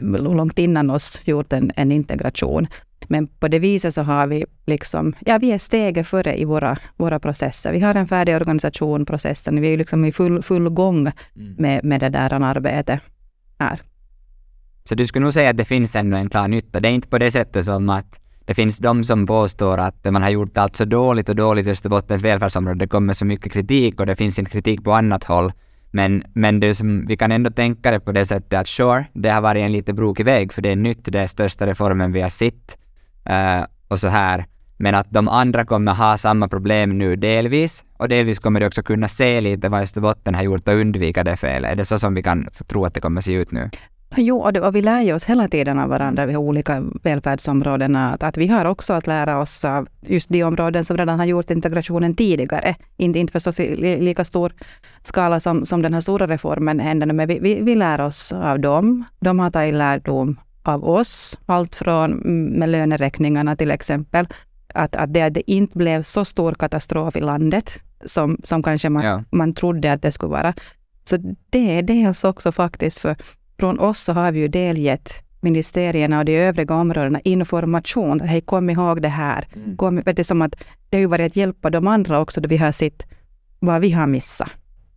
långt 0.01 0.59
innan 0.59 0.91
oss 0.91 1.21
gjort 1.25 1.53
en, 1.53 1.73
en 1.77 1.93
integration. 1.93 2.67
Men 3.09 3.27
på 3.27 3.49
det 3.49 3.59
viset 3.59 3.95
så 3.95 4.03
har 4.03 4.27
vi 4.27 4.45
liksom, 4.67 5.15
ja 5.21 5.39
vi 5.39 5.53
är 5.53 5.59
steget 5.59 6.07
före 6.07 6.41
i 6.41 6.45
våra, 6.45 6.77
våra 6.97 7.19
processer. 7.19 7.73
Vi 7.73 7.81
har 7.81 7.95
en 7.95 8.07
färdig 8.07 8.37
organisation, 8.37 9.07
processen, 9.07 9.61
vi 9.61 9.73
är 9.73 9.79
liksom 9.79 10.05
i 10.05 10.13
full, 10.13 10.43
full 10.43 10.69
gång 10.69 11.13
med, 11.35 11.85
med 11.85 12.01
det 12.01 12.09
där 12.09 12.33
arbetet 12.33 13.01
här. 13.59 13.81
Så 14.85 14.95
du 14.95 15.07
skulle 15.07 15.23
nog 15.23 15.35
säga 15.35 15.51
att 15.51 15.57
det 15.57 15.65
finns 15.65 15.97
ännu 15.97 16.17
en 16.17 16.31
klar 16.31 16.49
nytta. 16.49 16.81
Det 16.81 16.89
är 16.89 16.93
inte 16.93 17.09
på 17.09 17.19
det 17.19 17.31
sättet 17.31 17.65
som 17.65 17.89
att 17.89 18.22
det 18.53 18.57
finns 18.57 18.79
de 18.79 19.05
som 19.05 19.27
påstår 19.27 19.79
att 19.79 20.05
man 20.05 20.23
har 20.23 20.31
gjort 20.31 20.59
allt 20.59 20.77
så 20.77 20.85
dåligt 20.85 21.29
och 21.29 21.35
dåligt 21.35 21.67
i 21.67 21.71
Österbottens 21.71 22.23
välfärdsområde. 22.23 22.79
Det 22.79 22.89
kommer 22.89 23.13
så 23.13 23.25
mycket 23.25 23.53
kritik 23.53 24.01
och 24.01 24.07
det 24.07 24.17
finns 24.17 24.39
inte 24.39 24.51
kritik 24.51 24.85
på 24.85 24.93
annat 24.93 25.25
håll. 25.25 25.53
Men, 25.91 26.25
men 26.35 26.61
det 26.61 26.75
som, 26.75 27.07
vi 27.07 27.17
kan 27.17 27.33
ändå 27.33 27.51
tänka 27.51 27.91
det 27.91 28.01
på 28.01 28.13
det 28.13 28.25
sättet 28.25 28.61
att 28.61 28.69
sure, 28.69 29.05
det 29.13 29.31
har 29.31 29.41
varit 29.41 29.65
en 29.65 29.73
lite 29.73 29.93
brokig 29.93 30.25
väg 30.25 30.53
för 30.53 30.63
det 30.63 30.69
är 30.69 30.77
nytt, 30.77 30.99
det 31.05 31.21
är 31.21 31.27
största 31.27 31.67
reformen 31.67 32.13
vi 32.13 32.21
har 32.21 32.29
sett 32.29 32.79
uh, 33.31 33.65
och 33.89 34.01
så 34.01 34.09
här. 34.09 34.45
Men 34.77 34.95
att 34.95 35.11
de 35.11 35.29
andra 35.29 35.65
kommer 35.65 35.95
ha 35.95 36.19
samma 36.19 36.49
problem 36.49 36.99
nu 36.99 37.17
delvis 37.17 37.85
och 37.97 38.09
delvis 38.09 38.39
kommer 38.39 38.61
de 38.61 38.67
också 38.67 38.83
kunna 38.83 39.09
se 39.09 39.41
lite 39.41 39.69
vad 39.69 39.83
Österbotten 39.83 40.35
har 40.35 40.43
gjort 40.43 40.69
och 40.69 40.75
undvika 40.75 41.25
det 41.25 41.37
felet. 41.37 41.73
Är 41.73 41.77
det 41.77 41.85
så 41.85 41.99
som 41.99 42.15
vi 42.15 42.23
kan 42.23 42.49
tro 42.69 42.85
att 42.85 42.95
det 42.95 43.01
kommer 43.01 43.21
se 43.21 43.33
ut 43.33 43.53
nu? 43.53 43.71
Jo, 44.17 44.41
och, 44.41 44.53
det, 44.53 44.61
och 44.61 44.75
vi 44.77 44.83
lär 44.83 45.01
ju 45.01 45.15
oss 45.15 45.25
hela 45.25 45.49
tiden 45.49 45.79
av 45.79 45.89
varandra, 45.89 46.27
vi 46.27 46.33
har 46.33 46.41
olika 46.43 46.83
välfärdsområden, 47.03 47.97
att, 47.97 48.23
att 48.23 48.37
vi 48.37 48.47
har 48.47 48.65
också 48.65 48.93
att 48.93 49.07
lära 49.07 49.39
oss 49.41 49.65
av 49.65 49.89
just 50.01 50.29
de 50.29 50.43
områden 50.45 50.85
som 50.85 50.97
redan 50.97 51.19
har 51.19 51.27
gjort 51.27 51.51
integrationen 51.51 52.15
tidigare. 52.15 52.75
Inte, 52.97 53.19
inte 53.19 53.33
förstås 53.33 53.61
i 53.61 53.77
li- 53.77 54.01
lika 54.01 54.25
stor 54.25 54.53
skala 55.03 55.41
som, 55.41 55.67
som 55.67 55.83
den 55.83 55.95
här 55.95 56.01
stora 56.01 56.27
reformen 56.27 56.81
hände, 56.81 57.07
men 57.07 57.29
vi, 57.29 57.39
vi, 57.39 57.61
vi 57.63 57.75
lär 57.75 58.01
oss 58.01 58.33
av 58.33 58.61
dem. 58.61 59.05
De 59.21 59.39
har 59.39 59.51
tagit 59.51 59.75
lärdom 59.75 60.41
av 60.63 60.85
oss, 60.85 61.39
allt 61.47 61.75
från 61.75 62.11
med 62.59 62.69
löneräkningarna 62.69 63.57
till 63.57 63.71
exempel, 63.71 64.27
att, 64.75 64.97
att 64.97 65.15
det, 65.15 65.29
det 65.29 65.51
inte 65.51 65.79
blev 65.79 66.03
så 66.03 66.25
stor 66.25 66.53
katastrof 66.55 67.17
i 67.17 67.21
landet 67.21 67.71
som, 68.05 68.39
som 68.45 68.63
kanske 68.63 68.89
man, 68.91 69.05
Ja. 69.05 69.23
man 69.31 69.55
trodde 69.55 69.93
att 69.93 70.03
det 70.03 70.13
skulle 70.13 70.31
vara. 70.31 70.55
Så 71.05 71.17
det 71.51 71.79
är 71.79 71.83
dels 71.83 72.25
också 72.25 72.53
faktiskt 72.53 72.99
för 72.99 73.17
från 73.63 73.79
oss 73.79 74.01
så 74.01 74.13
har 74.13 74.33
vi 74.33 74.41
ju 74.41 74.49
delgett 74.49 75.23
ministerierna 75.41 76.19
och 76.19 76.25
de 76.25 76.37
övriga 76.37 76.75
områdena 76.75 77.21
information. 77.21 78.21
Hej, 78.21 78.41
kom 78.41 78.71
ihåg 78.71 79.03
det 79.03 79.09
här. 79.09 79.49
Kom, 79.77 80.01
vet 80.01 80.17
du, 80.17 80.25
som 80.25 80.43
att 80.43 80.55
det 80.91 80.97
har 80.97 81.01
ju 81.01 81.07
varit 81.07 81.27
att 81.27 81.37
hjälpa 81.37 81.71
de 81.71 81.87
andra 81.87 82.21
också 82.21 82.41
då 82.41 82.49
vi 82.49 82.57
har 82.57 82.73
sett 82.73 83.07
vad 83.59 83.81
vi 83.81 83.91
har 83.91 84.07
missat. 84.07 84.51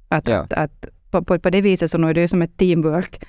Att, 0.09 0.27
Ja. 0.27 0.39
att, 0.39 0.53
att 0.53 0.85
på, 1.12 1.23
på, 1.23 1.39
på 1.39 1.50
det 1.50 1.62
viset 1.62 1.91
så 1.91 1.97
nu 1.97 2.09
är 2.09 2.13
det 2.13 2.21
ju 2.21 2.27
som 2.27 2.41
ett 2.41 2.57
teamwork 2.57 3.25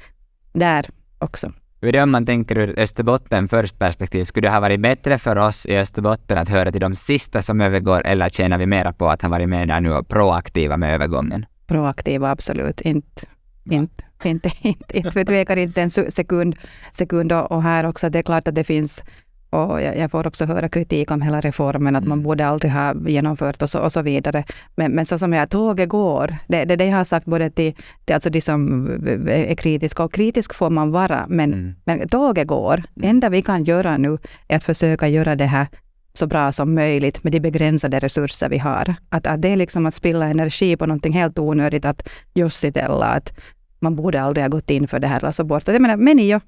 där 0.52 0.86
också. 1.18 1.52
Hur 1.80 1.88
är 1.88 1.92
det 1.92 2.02
om 2.02 2.10
man 2.10 2.26
tänker 2.26 2.58
ur 2.58 2.78
Österbotten 2.78 3.48
först 3.48 3.78
perspektiv? 3.78 4.24
Skulle 4.24 4.48
det 4.48 4.52
ha 4.52 4.60
varit 4.60 4.80
bättre 4.80 5.18
för 5.18 5.36
oss 5.36 5.66
i 5.66 5.76
Österbotten 5.76 6.38
att 6.38 6.48
höra 6.48 6.72
till 6.72 6.80
de 6.80 6.94
sista 6.94 7.42
som 7.42 7.60
övergår 7.60 8.06
eller 8.06 8.28
tjänar 8.28 8.58
vi 8.58 8.66
mera 8.66 8.92
på 8.92 9.08
att 9.08 9.22
ha 9.22 9.28
varit 9.28 9.48
med 9.48 9.68
där 9.68 9.80
nu 9.80 9.92
och 9.92 10.08
proaktiva 10.08 10.76
med 10.76 10.94
övergången? 10.94 11.46
Proaktiva, 11.66 12.30
absolut. 12.30 12.80
Inte, 12.80 13.26
inte, 13.70 14.05
inte, 14.24 14.50
inte, 14.62 14.98
inte 14.98 15.24
tvekar 15.24 15.56
inte 15.56 15.82
en 15.82 15.90
sekund, 15.90 16.56
sekund 16.92 17.32
och, 17.32 17.52
och 17.52 17.62
här 17.62 17.86
också. 17.86 18.10
Det 18.10 18.18
är 18.18 18.22
klart 18.22 18.48
att 18.48 18.54
det 18.54 18.64
finns 18.64 19.02
och 19.50 19.82
jag, 19.82 19.98
jag 19.98 20.10
får 20.10 20.26
också 20.26 20.44
höra 20.44 20.68
kritik 20.68 21.10
om 21.10 21.22
hela 21.22 21.40
reformen, 21.40 21.96
att 21.96 22.04
man 22.04 22.18
Mm. 22.18 22.22
borde 22.24 22.46
aldrig 22.46 22.72
ha 22.72 22.94
genomfört 23.08 23.62
och 23.62 23.70
så, 23.70 23.78
och 23.78 23.92
så 23.92 24.02
vidare. 24.02 24.44
Men, 24.76 24.92
men 24.92 25.06
så 25.06 25.18
som 25.18 25.32
jag, 25.32 25.50
tåget 25.50 25.88
går. 25.88 26.36
Det 26.48 26.56
är 26.56 26.66
det, 26.66 26.76
det 26.76 26.84
jag 26.86 26.96
har 26.96 27.04
sagt 27.04 27.26
både 27.26 27.50
till, 27.50 27.74
till 28.04 28.14
alltså 28.14 28.30
de 28.30 28.40
som 28.40 28.86
är 29.28 29.54
kritiska, 29.54 30.04
och 30.04 30.12
kritisk 30.12 30.54
får 30.54 30.70
man 30.70 30.90
vara, 30.90 31.26
men, 31.28 31.52
Mm. 31.52 31.74
men 31.84 32.08
tåget 32.08 32.46
går. 32.46 32.76
Det 32.94 33.06
Mm. 33.06 33.10
enda 33.16 33.28
vi 33.28 33.42
kan 33.42 33.64
göra 33.64 33.96
nu 33.96 34.18
är 34.48 34.56
att 34.56 34.64
försöka 34.64 35.08
göra 35.08 35.36
det 35.36 35.44
här 35.46 35.66
så 36.14 36.26
bra 36.26 36.52
som 36.52 36.74
möjligt 36.74 37.24
med 37.24 37.32
de 37.32 37.40
begränsade 37.40 37.98
resurser 38.00 38.48
vi 38.48 38.58
har. 38.58 38.94
Att, 39.08 39.26
att 39.26 39.42
det 39.42 39.48
är 39.48 39.56
liksom 39.56 39.86
att 39.86 39.94
spilla 39.94 40.26
energi 40.26 40.76
på 40.76 40.86
någonting 40.86 41.12
helt 41.12 41.38
onödigt, 41.38 41.84
att 41.84 42.08
jossitella, 42.34 43.06
att 43.06 43.32
man 43.80 43.96
borde 43.96 44.22
aldrig 44.22 44.44
ha 44.44 44.48
gått 44.48 44.70
in 44.70 44.88
för 44.88 44.98
det 45.00 45.06
här 45.06 45.44
bort. 45.44 45.68
Jag 45.68 45.82
menar, 45.82 45.96
men 45.96 46.18
jo, 46.18 46.40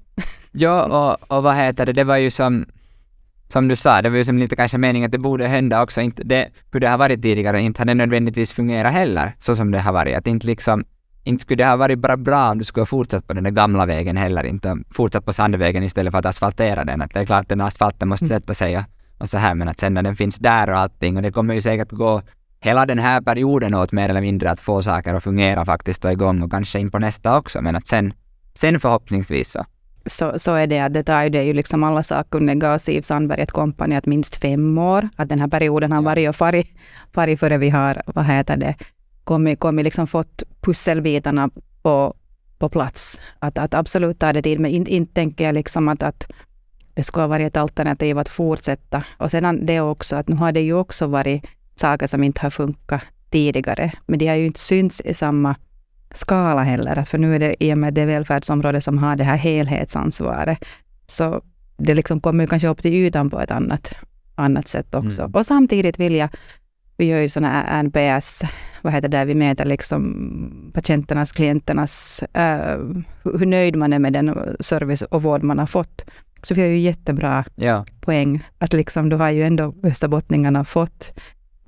Ja, 0.51 0.83
och, 0.85 1.37
och 1.37 1.43
vad 1.43 1.55
heter 1.55 1.85
det, 1.85 1.93
det 1.93 2.03
var 2.03 2.17
ju 2.17 2.31
som, 2.31 2.65
som 3.47 3.67
du 3.67 3.75
sa, 3.75 4.01
det 4.01 4.09
var 4.09 4.17
ju 4.17 4.23
som 4.23 4.37
lite 4.37 4.55
kanske 4.55 4.77
meningen 4.77 5.05
att 5.05 5.11
det 5.11 5.17
borde 5.17 5.47
hända 5.47 5.81
också. 5.83 6.01
Inte 6.01 6.23
det, 6.23 6.49
hur 6.71 6.79
det 6.79 6.87
har 6.89 6.97
varit 6.97 7.21
tidigare, 7.21 7.61
inte 7.61 7.81
har 7.81 7.85
det 7.85 7.93
nödvändigtvis 7.93 8.51
fungerat 8.51 8.93
heller, 8.93 9.35
så 9.39 9.55
som 9.55 9.71
det 9.71 9.79
har 9.79 9.93
varit. 9.93 10.17
Att 10.17 10.27
inte 10.27 10.47
liksom, 10.47 10.83
inte 11.23 11.41
skulle 11.41 11.63
det 11.63 11.69
ha 11.69 11.75
varit 11.75 11.99
bara 11.99 12.17
bra 12.17 12.51
om 12.51 12.57
du 12.57 12.63
skulle 12.63 12.81
ha 12.81 12.85
fortsatt 12.85 13.27
på 13.27 13.33
den 13.33 13.43
där 13.43 13.51
gamla 13.51 13.85
vägen 13.85 14.17
heller, 14.17 14.43
inte 14.43 14.77
fortsatt 14.91 15.25
på 15.25 15.33
sandvägen 15.33 15.83
istället 15.83 16.11
för 16.11 16.19
att 16.19 16.25
asfaltera 16.25 16.85
den. 16.85 17.01
Att 17.01 17.13
det 17.13 17.19
är 17.19 17.25
klart 17.25 17.41
att 17.41 17.49
den 17.49 17.61
asfalten 17.61 18.07
måste 18.09 18.25
Mm. 18.25 18.39
sätta 18.39 18.53
sig 18.53 18.77
och, 18.77 18.83
och 19.17 19.29
så 19.29 19.37
här, 19.37 19.55
men 19.55 19.67
att 19.69 19.79
sen 19.79 19.93
när 19.93 20.01
den 20.03 20.15
finns 20.15 20.37
där 20.37 20.69
och 20.69 20.77
allting, 20.77 21.15
och 21.15 21.21
det 21.21 21.31
kommer 21.31 21.53
ju 21.53 21.61
säkert 21.61 21.91
gå 21.91 22.21
hela 22.61 22.85
den 22.85 22.99
här 22.99 23.21
perioden 23.21 23.73
åt 23.73 23.91
mer 23.91 24.09
eller 24.09 24.21
mindre 24.21 24.51
att 24.51 24.59
få 24.59 24.81
saker 24.81 25.13
att 25.13 25.23
fungera 25.23 25.65
faktiskt 25.65 26.05
och 26.05 26.11
igång 26.11 26.43
och 26.43 26.51
kanske 26.51 26.79
in 26.79 26.91
på 26.91 26.99
nästa 26.99 27.37
också, 27.37 27.61
men 27.61 27.75
att 27.75 27.87
sen, 27.87 28.13
sen 28.53 28.79
förhoppningsvis 28.79 29.51
så. 29.51 29.65
så, 30.05 30.39
så 30.39 30.53
är 30.53 30.67
det 30.67 30.79
att 30.79 30.93
det 30.93 31.03
tar 31.03 31.23
ju, 31.23 31.29
det 31.29 31.39
är 31.39 31.43
ju 31.43 31.53
liksom 31.53 31.83
alla 31.83 32.03
sakkunniga 32.03 32.73
och 32.73 32.81
Siv 32.81 33.01
Sandberg 33.01 33.41
ett 33.41 33.51
kompani 33.51 33.95
att 33.95 34.05
minst 34.05 34.35
fem 34.35 34.77
år. 34.77 35.09
Att 35.15 35.29
den 35.29 35.39
här 35.39 35.47
perioden 35.47 35.91
har 35.91 36.01
varit 36.01 36.29
och 36.29 36.35
farit, 36.35 36.67
farit 37.11 37.39
före 37.39 37.57
vi 37.57 37.69
har, 37.69 38.01
vad 38.05 38.25
heter 38.25 38.57
det, 38.57 38.75
kommit, 39.23 39.59
kommit 39.59 39.83
liksom 39.83 40.07
fått 40.07 40.43
pusselbitarna 40.61 41.49
på, 41.81 42.15
på 42.57 42.69
plats. 42.69 43.21
Att, 43.39 43.57
att 43.57 43.73
absolut 43.73 44.19
ta 44.19 44.33
det 44.33 44.41
tid, 44.41 44.59
men 44.59 44.71
inte, 44.71 44.91
inte 44.91 45.13
tänker 45.13 45.45
jag 45.45 45.53
liksom 45.53 45.87
att, 45.87 46.03
att 46.03 46.33
det 46.93 47.03
ska 47.03 47.27
vara 47.27 47.41
ett 47.41 47.57
alternativ 47.57 48.17
att 48.17 48.29
fortsätta. 48.29 49.03
Och 49.17 49.31
sedan 49.31 49.65
det 49.65 49.81
också 49.81 50.15
att 50.15 50.27
nu 50.27 50.35
har 50.35 50.51
det 50.51 50.61
ju 50.61 50.73
också 50.73 51.07
varit 51.07 51.45
saker 51.79 52.07
som 52.07 52.23
inte 52.23 52.41
har 52.41 52.49
funkat 52.49 53.01
tidigare, 53.29 53.91
men 54.05 54.19
de 54.19 54.27
har 54.27 54.35
ju 54.35 54.45
inte 54.45 54.59
synts 54.59 55.01
i 55.01 55.13
samma 55.13 55.55
skala 56.13 56.63
heller. 56.63 57.03
För 57.03 57.17
nu 57.17 57.35
är 57.35 57.39
det 57.39 57.63
i 57.63 57.73
och 57.73 57.77
med 57.77 57.93
det 57.93 58.05
välfärdsområde 58.05 58.81
som 58.81 58.97
har 58.97 59.15
det 59.15 59.23
här 59.23 59.37
helhetsansvaret, 59.37 60.65
så 61.07 61.41
det 61.77 61.93
liksom 61.93 62.21
kommer 62.21 62.47
kanske 62.47 62.67
upp 62.67 62.81
till 62.81 62.93
ytan 62.93 63.29
på 63.29 63.39
ett 63.39 63.51
annat, 63.51 63.93
annat 64.35 64.67
sätt 64.67 64.95
också. 64.95 65.21
Mm. 65.21 65.31
Och 65.31 65.45
samtidigt 65.45 65.99
vill 65.99 66.15
jag, 66.15 66.29
vi 66.97 67.05
gör 67.05 67.19
ju 67.19 67.29
sådana 67.29 67.83
NPS, 67.83 68.43
vad 68.81 68.93
heter 68.93 69.09
det, 69.09 69.25
vi 69.25 69.35
mäter 69.35 69.65
liksom 69.65 70.71
patienternas, 70.73 71.31
klienternas, 71.31 72.23
uh, 72.37 73.03
hur 73.23 73.45
nöjd 73.45 73.75
man 73.75 73.93
är 73.93 73.99
med 73.99 74.13
den 74.13 74.55
service 74.59 75.01
och 75.01 75.23
vård 75.23 75.43
man 75.43 75.59
har 75.59 75.67
fått. 75.67 76.05
Så 76.41 76.53
vi 76.53 76.61
har 76.61 76.67
ju 76.67 76.77
jättebra 76.77 77.45
ja. 77.55 77.85
poäng. 78.01 78.43
Att 78.57 78.73
liksom, 78.73 79.09
då 79.09 79.17
har 79.17 79.29
ju 79.29 79.43
ändå 79.43 79.75
österbottningarna 79.83 80.65
fått, 80.65 81.13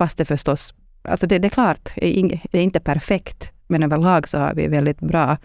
fast 0.02 0.18
det 0.18 0.24
förstås, 0.24 0.74
alltså 1.02 1.26
det, 1.26 1.38
det 1.38 1.48
är 1.48 1.50
klart, 1.50 1.88
det 1.94 2.58
är 2.58 2.62
inte 2.62 2.80
perfekt, 2.80 3.52
men 3.66 3.82
överlag 3.82 4.28
så 4.28 4.38
har 4.38 4.54
vi 4.54 4.68
väldigt 4.68 5.00
bra 5.00 5.36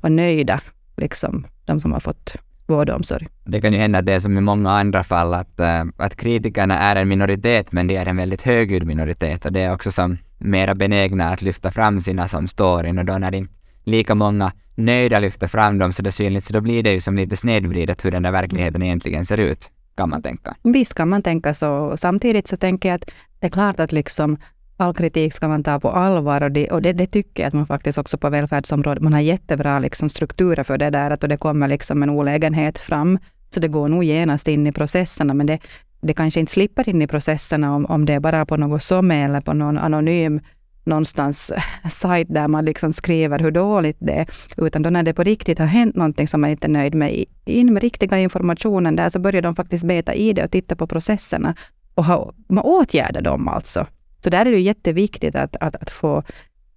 och 0.00 0.12
nöjda, 0.12 0.60
liksom, 0.96 1.46
de 1.64 1.80
som 1.80 1.92
har 1.92 2.00
fått 2.00 2.36
vård 2.66 2.90
och 2.90 2.96
omsorg. 2.96 3.26
Det 3.44 3.60
kan 3.60 3.72
ju 3.72 3.78
hända 3.78 3.98
att 3.98 4.06
det 4.06 4.12
är 4.12 4.20
som 4.20 4.38
i 4.38 4.40
många 4.40 4.70
andra 4.70 5.04
fall, 5.04 5.34
att, 5.34 5.60
äh, 5.60 5.84
att 5.96 6.16
kritikerna 6.16 6.78
är 6.78 6.96
en 6.96 7.08
minoritet, 7.08 7.72
men 7.72 7.86
de 7.86 7.96
är 7.96 8.06
en 8.06 8.16
väldigt 8.16 8.42
högljudd 8.42 8.86
minoritet 8.86 9.46
och 9.46 9.52
det 9.52 9.60
är 9.60 9.72
också 9.72 9.92
som 9.92 10.18
mera 10.38 10.74
benägna 10.74 11.28
att 11.28 11.42
lyfta 11.42 11.70
fram 11.70 12.00
sina 12.00 12.28
som 12.28 12.48
storyn 12.48 12.98
och 12.98 13.04
då 13.04 13.18
när 13.18 13.34
inte 13.34 13.52
lika 13.84 14.14
många 14.14 14.52
nöjda 14.74 15.18
lyfter 15.18 15.46
fram 15.46 15.78
dem 15.78 15.92
så 15.92 16.02
det 16.02 16.08
är 16.08 16.12
synligt, 16.12 16.46
så 16.46 16.52
då 16.52 16.60
blir 16.60 16.82
det 16.82 16.92
ju 16.92 17.00
som 17.00 17.16
lite 17.16 17.36
snedvridet 17.36 18.04
hur 18.04 18.10
den 18.10 18.22
där 18.22 18.32
verkligheten 18.32 18.82
egentligen 18.82 19.26
ser 19.26 19.38
ut, 19.38 19.70
kan 19.96 20.10
man 20.10 20.22
tänka. 20.22 20.54
Visst 20.62 20.94
kan 20.94 21.08
man 21.08 21.22
tänka 21.22 21.54
så. 21.54 21.96
Samtidigt 21.96 22.48
så 22.48 22.56
tänker 22.56 22.88
jag 22.88 22.96
att 22.96 23.10
det 23.40 23.46
är 23.46 23.50
klart 23.50 23.80
att 23.80 23.92
liksom 23.92 24.38
all 24.76 24.94
kritik 24.94 25.32
ska 25.32 25.48
man 25.48 25.62
ta 25.62 25.80
på 25.80 25.90
allvar 25.90 26.42
och, 26.42 26.52
det, 26.52 26.70
och 26.70 26.82
det, 26.82 26.92
det, 26.92 27.06
tycker 27.06 27.42
jag 27.42 27.48
att 27.48 27.54
man 27.54 27.66
faktiskt 27.66 27.98
också 27.98 28.18
på 28.18 28.30
välfärdsområdet, 28.30 29.02
man 29.02 29.12
har 29.12 29.20
jättebra 29.20 29.78
liksom 29.78 30.08
strukturer 30.08 30.62
för 30.62 30.78
det 30.78 30.90
där, 30.90 31.10
att 31.10 31.20
det 31.20 31.36
kommer 31.36 31.68
liksom 31.68 32.02
en 32.02 32.10
olägenhet 32.10 32.78
fram, 32.78 33.18
så 33.54 33.60
det 33.60 33.68
går 33.68 33.88
nog 33.88 34.04
genast 34.04 34.48
in 34.48 34.66
i 34.66 34.72
processerna, 34.72 35.34
men 35.34 35.46
det, 35.46 35.58
det 36.00 36.14
kanske 36.14 36.40
inte 36.40 36.52
slipper 36.52 36.88
in 36.88 37.02
i 37.02 37.06
processerna 37.06 37.74
om, 37.74 37.86
om 37.86 38.04
det 38.04 38.12
är 38.12 38.20
bara 38.20 38.46
på 38.46 38.56
något 38.56 38.82
som 38.82 39.10
eller 39.10 39.40
på 39.40 39.52
någon 39.52 39.78
anonym 39.78 40.40
någonstans 40.84 41.52
sajt 41.90 42.28
där 42.30 42.48
man 42.48 42.64
liksom 42.64 42.92
skriver 42.92 43.38
hur 43.38 43.50
dåligt 43.50 43.96
det 44.00 44.12
är. 44.12 44.26
Utan 44.56 44.82
då 44.82 44.90
när 44.90 45.02
det 45.02 45.14
på 45.14 45.22
riktigt 45.22 45.58
har 45.58 45.66
hänt 45.66 45.96
någonting 45.96 46.28
som 46.28 46.40
man 46.40 46.50
inte 46.50 46.66
är 46.66 46.68
nöjd 46.68 46.94
med, 46.94 47.24
in 47.44 47.74
med 47.74 47.82
riktiga 47.82 48.18
informationen 48.18 48.96
där 48.96 49.10
så 49.10 49.18
börjar 49.18 49.42
de 49.42 49.54
faktiskt 49.54 49.84
beta 49.84 50.14
i 50.14 50.32
det 50.32 50.44
och 50.44 50.50
titta 50.50 50.76
på 50.76 50.86
processerna 50.86 51.54
och 52.00 52.06
ha, 52.06 52.32
man 52.48 52.64
åtgärdar 52.64 53.22
dem 53.22 53.48
alltså. 53.48 53.86
Så 54.24 54.30
där 54.30 54.46
är 54.46 54.50
det 54.50 54.60
jätteviktigt 54.60 55.34
att, 55.34 55.56
att, 55.60 55.76
att 55.76 55.90
få 55.90 56.22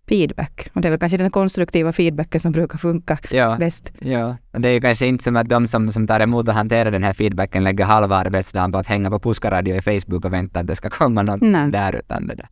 feedback. 0.09 0.69
Och 0.73 0.81
det 0.81 0.87
är 0.87 0.89
väl 0.89 0.99
kanske 0.99 1.17
den 1.17 1.31
konstruktiva 1.31 1.91
feedbacken 1.91 2.41
som 2.41 2.51
brukar 2.51 2.77
funka 2.77 3.17
ja, 3.31 3.55
bäst. 3.59 3.91
Ja, 3.99 4.37
och 4.51 4.61
det 4.61 4.69
är 4.69 4.73
ju 4.73 4.81
kanske 4.81 5.05
inte 5.05 5.23
som 5.23 5.35
att 5.35 5.49
de 5.49 5.67
som, 5.67 5.91
som 5.91 6.07
tar 6.07 6.19
emot 6.19 6.47
och 6.47 6.53
hanterar 6.53 6.91
den 6.91 7.03
här 7.03 7.13
feedbacken 7.13 7.63
lägger 7.63 7.85
halva 7.85 8.15
arbetsdagen 8.15 8.71
på 8.71 8.77
att 8.77 8.87
hänga 8.87 9.09
på 9.09 9.19
Puskaradio 9.19 9.75
i 9.75 9.81
Facebook 9.81 10.25
och 10.25 10.33
vänta 10.33 10.59
att 10.59 10.67
det 10.67 10.75
ska 10.75 10.89
komma 10.89 11.23
något 11.23 11.41
Nej. 11.41 11.71
där 11.71 11.95
utan 11.95 12.27
det 12.27 12.35
där. 12.35 12.49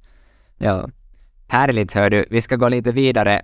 Ja. 0.57 0.89
Härligt 1.47 1.93
hör 1.93 2.09
du, 2.09 2.25
vi 2.29 2.41
ska 2.41 2.55
gå 2.55 2.69
lite 2.69 2.91
vidare. 2.91 3.41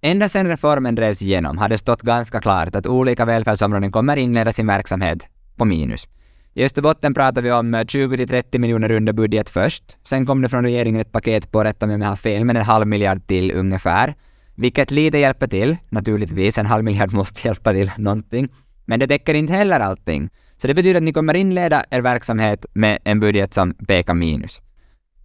Ända 0.00 0.28
sedan 0.28 0.48
reformen 0.48 0.94
drevs 0.94 1.22
igenom 1.22 1.58
har 1.58 1.68
det 1.68 1.78
stått 1.78 2.02
ganska 2.02 2.40
klart 2.40 2.76
att 2.76 2.86
olika 2.86 3.24
välfärdsområden 3.24 3.92
kommer 3.92 4.16
inleda 4.16 4.52
sin 4.52 4.66
verksamhet 4.66 5.26
på 5.56 5.64
minus. 5.64 6.06
I 6.54 6.64
Österbotten 6.64 7.14
pratar 7.14 7.42
vi 7.42 7.52
om 7.52 7.74
eh, 7.74 7.80
20-30 7.80 8.58
miljoner 8.58 8.90
under 8.90 9.12
budget 9.12 9.48
först. 9.48 9.96
Sen 10.04 10.26
kom 10.26 10.42
det 10.42 10.48
från 10.48 10.64
regeringen 10.64 11.00
ett 11.00 11.12
paket 11.12 11.52
på, 11.52 11.64
rätta 11.64 11.86
mig 11.86 11.94
om 11.94 12.00
jag 12.02 12.08
har 12.08 12.16
fel, 12.16 12.44
men 12.44 12.56
en 12.56 12.62
halv 12.62 12.86
miljard 12.86 13.26
till 13.26 13.52
ungefär. 13.52 14.14
Vilket 14.54 14.90
lite 14.90 15.18
hjälper 15.18 15.46
till, 15.46 15.76
naturligtvis. 15.88 16.58
En 16.58 16.66
halv 16.66 16.84
miljard 16.84 17.12
måste 17.20 17.48
hjälpa 17.48 17.72
till 17.72 17.90
någonting. 17.98 18.48
Men 18.84 19.00
det 19.00 19.06
täcker 19.06 19.34
inte 19.34 19.52
heller 19.52 19.80
allting. 19.80 20.30
Så 20.56 20.66
det 20.66 20.74
betyder 20.74 20.96
att 20.96 21.02
ni 21.02 21.12
kommer 21.12 21.34
inleda 21.34 21.84
er 21.90 22.00
verksamhet 22.00 22.66
med 22.72 22.98
en 23.04 23.20
budget 23.20 23.54
som 23.54 23.74
pekar 23.74 24.14
minus. 24.14 24.60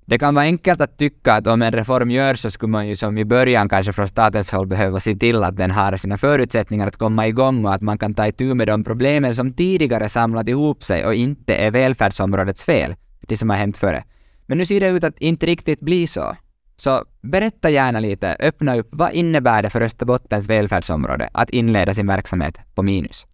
Det 0.07 0.19
kan 0.19 0.35
vara 0.35 0.45
enkelt 0.45 0.81
att 0.81 0.97
tycka 0.97 1.33
att 1.33 1.47
om 1.47 1.61
en 1.61 1.71
reform 1.71 2.11
görs 2.11 2.39
så 2.39 2.51
skulle 2.51 2.71
man 2.71 2.87
ju 2.87 2.95
som 2.95 3.17
i 3.17 3.25
början 3.25 3.69
kanske 3.69 3.93
från 3.93 4.07
statens 4.07 4.51
håll 4.51 4.67
behöva 4.67 4.99
se 4.99 5.15
till 5.15 5.43
att 5.43 5.57
den 5.57 5.71
har 5.71 5.97
sina 5.97 6.17
förutsättningar 6.17 6.87
att 6.87 6.97
komma 6.97 7.27
igång 7.27 7.65
och 7.65 7.73
att 7.73 7.81
man 7.81 7.97
kan 7.97 8.13
ta 8.13 8.27
itu 8.27 8.53
med 8.53 8.67
de 8.67 8.83
problemen 8.83 9.35
som 9.35 9.53
tidigare 9.53 10.09
samlat 10.09 10.49
ihop 10.49 10.83
sig 10.83 11.05
och 11.05 11.15
inte 11.15 11.55
är 11.55 11.71
välfärdsområdets 11.71 12.63
fel, 12.63 12.95
det 13.19 13.37
som 13.37 13.49
har 13.49 13.57
hänt 13.57 13.77
före. 13.77 14.03
Men 14.45 14.57
nu 14.57 14.65
ser 14.65 14.79
det 14.79 14.89
ut 14.89 15.03
att 15.03 15.19
inte 15.19 15.45
riktigt 15.45 15.81
bli 15.81 16.07
så. 16.07 16.35
Så 16.77 17.05
berätta 17.21 17.69
gärna 17.69 17.99
lite, 17.99 18.37
öppna 18.39 18.75
upp, 18.75 18.87
vad 18.91 19.11
innebär 19.11 19.63
det 19.63 19.69
för 19.69 19.81
Österbottens 19.81 20.49
välfärdsområde 20.49 21.29
att 21.33 21.49
inleda 21.49 21.93
sin 21.93 22.07
verksamhet 22.07 22.57
på 22.75 22.83
minus? 22.83 23.25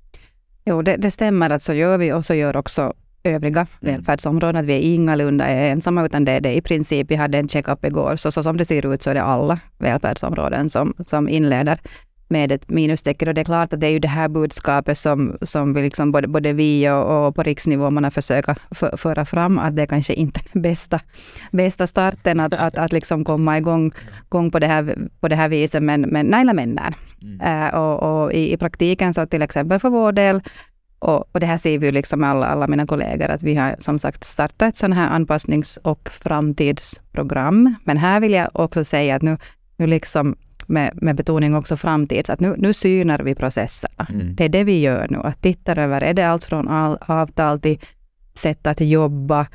Jo, 0.65 0.81
det, 0.81 0.95
det 0.97 1.11
stämmer 1.11 1.49
att 1.49 1.63
så 1.63 1.73
gör 1.73 1.97
vi 1.97 2.13
och 2.13 2.25
så 2.25 2.33
gör 2.33 2.57
också 2.57 2.93
övriga 3.23 3.67
mm. 3.81 3.95
välfärdsområden. 3.95 4.55
Att 4.55 4.65
vi 4.65 4.73
är 4.73 4.93
ingalunda 4.95 5.47
ensamma, 5.47 6.05
utan 6.05 6.25
det 6.25 6.31
är 6.31 6.41
det 6.41 6.55
i 6.55 6.61
princip. 6.61 7.11
Vi 7.11 7.15
hade 7.15 7.37
en 7.37 7.49
check-up 7.49 7.85
igår, 7.85 8.15
så, 8.15 8.31
så 8.31 8.43
som 8.43 8.57
det 8.57 8.65
ser 8.65 8.93
ut 8.93 9.01
så 9.01 9.09
är 9.09 9.13
det 9.13 9.23
alla 9.23 9.59
välfärdsområden 9.77 10.69
som, 10.69 10.93
som 10.99 11.29
inleder 11.29 11.79
med 12.31 12.51
ett 12.51 12.69
minustecken. 12.69 13.27
Och 13.27 13.33
det 13.33 13.41
är 13.41 13.45
klart 13.45 13.73
att 13.73 13.79
det 13.79 13.87
är 13.87 13.91
ju 13.91 13.99
det 13.99 14.07
här 14.07 14.29
budskapet 14.29 14.97
som, 14.97 15.37
som 15.41 15.73
vi 15.73 15.81
liksom, 15.81 16.11
både, 16.11 16.27
både 16.27 16.53
vi 16.53 16.89
och, 16.89 17.27
och 17.27 17.35
på 17.35 17.43
riksnivå 17.43 17.89
man 17.89 18.03
har 18.03 18.11
försökt 18.11 18.49
för, 18.71 18.97
föra 18.97 19.25
fram, 19.25 19.59
att 19.59 19.75
det 19.75 19.87
kanske 19.87 20.13
inte 20.13 20.39
är 20.53 20.59
bästa, 20.59 20.99
bästa 21.51 21.87
starten 21.87 22.39
att, 22.39 22.53
att, 22.53 22.77
att 22.77 22.93
liksom 22.93 23.25
komma 23.25 23.57
igång 23.57 23.91
gång 24.29 24.51
på, 24.51 24.59
det 24.59 24.67
här, 24.67 24.97
på 25.19 25.27
det 25.27 25.35
här 25.35 25.49
viset. 25.49 25.83
Men, 25.83 26.01
men 26.01 26.25
nej, 26.25 26.45
men 26.45 26.75
där. 26.75 26.95
Mm. 27.23 27.41
Uh, 27.41 27.75
och, 27.75 28.23
och 28.23 28.33
i, 28.33 28.53
i, 28.53 28.57
praktiken 28.57 29.13
så 29.13 29.25
till 29.25 29.41
exempel 29.41 29.79
för 29.79 29.89
vår 29.89 30.11
del 30.11 30.41
och, 31.01 31.29
och, 31.31 31.39
det 31.39 31.45
här 31.45 31.57
ser 31.57 31.79
vi 31.79 31.85
ju 31.85 31.91
liksom 31.91 32.23
alla, 32.23 32.45
alla 32.45 32.67
mina 32.67 32.85
kollegor, 32.85 33.29
att 33.29 33.43
vi 33.43 33.55
har 33.55 33.75
som 33.79 33.99
sagt 33.99 34.23
startat 34.23 34.69
ett 34.69 34.77
sånt 34.77 34.95
här 34.95 35.09
anpassnings 35.09 35.77
och 35.77 36.09
framtidsprogram. 36.09 37.75
Men 37.83 37.97
här 37.97 38.19
vill 38.19 38.31
jag 38.31 38.49
också 38.53 38.83
säga 38.83 39.15
att 39.15 39.21
nu, 39.21 39.37
nu 39.77 39.87
liksom 39.87 40.35
med, 40.67 40.91
med 41.01 41.15
betoning 41.15 41.55
också 41.55 41.77
framtids, 41.77 42.29
att 42.29 42.39
nu, 42.39 42.55
nu 42.57 42.73
synar 42.73 43.19
vi 43.19 43.35
processerna. 43.35 44.07
Mm. 44.09 44.35
Det 44.35 44.45
är 44.45 44.49
det 44.49 44.63
vi 44.63 44.79
gör 44.79 45.07
nu, 45.09 45.17
att 45.17 45.41
titta 45.41 45.75
över, 45.75 46.01
är 46.01 46.13
det 46.13 46.23
allt 46.23 46.45
från 46.45 46.67
all, 46.67 46.97
avtal 47.01 47.59
till 47.59 47.79
sätt 48.33 48.67
att 48.67 48.81
jobba, 48.81 49.47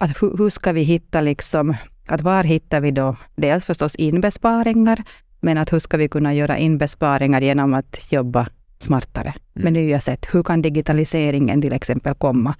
att 0.00 0.22
hur, 0.22 0.38
hur 0.38 0.50
ska 0.50 0.72
vi 0.72 0.82
hitta 0.82 1.20
liksom, 1.20 1.74
att 2.08 2.20
var 2.20 2.44
hittar 2.44 2.80
vi 2.80 2.90
då 2.90 3.16
dels 3.36 3.64
förstås 3.64 3.94
inbesparingar, 3.94 5.02
men 5.40 5.58
att 5.58 5.72
hur 5.72 5.78
ska 5.78 5.96
vi 5.96 6.08
kunna 6.08 6.34
göra 6.34 6.58
inbesparingar 6.58 7.40
genom 7.40 7.74
att 7.74 8.12
jobba 8.12 8.46
smartare 8.78 9.28
mm. 9.28 9.64
med 9.64 9.72
nya 9.72 10.00
sätt. 10.00 10.26
Hur 10.32 10.42
kan 10.42 10.62
digitaliseringen 10.62 11.62
till 11.62 11.72
exempel 11.72 12.14
komma 12.14 12.54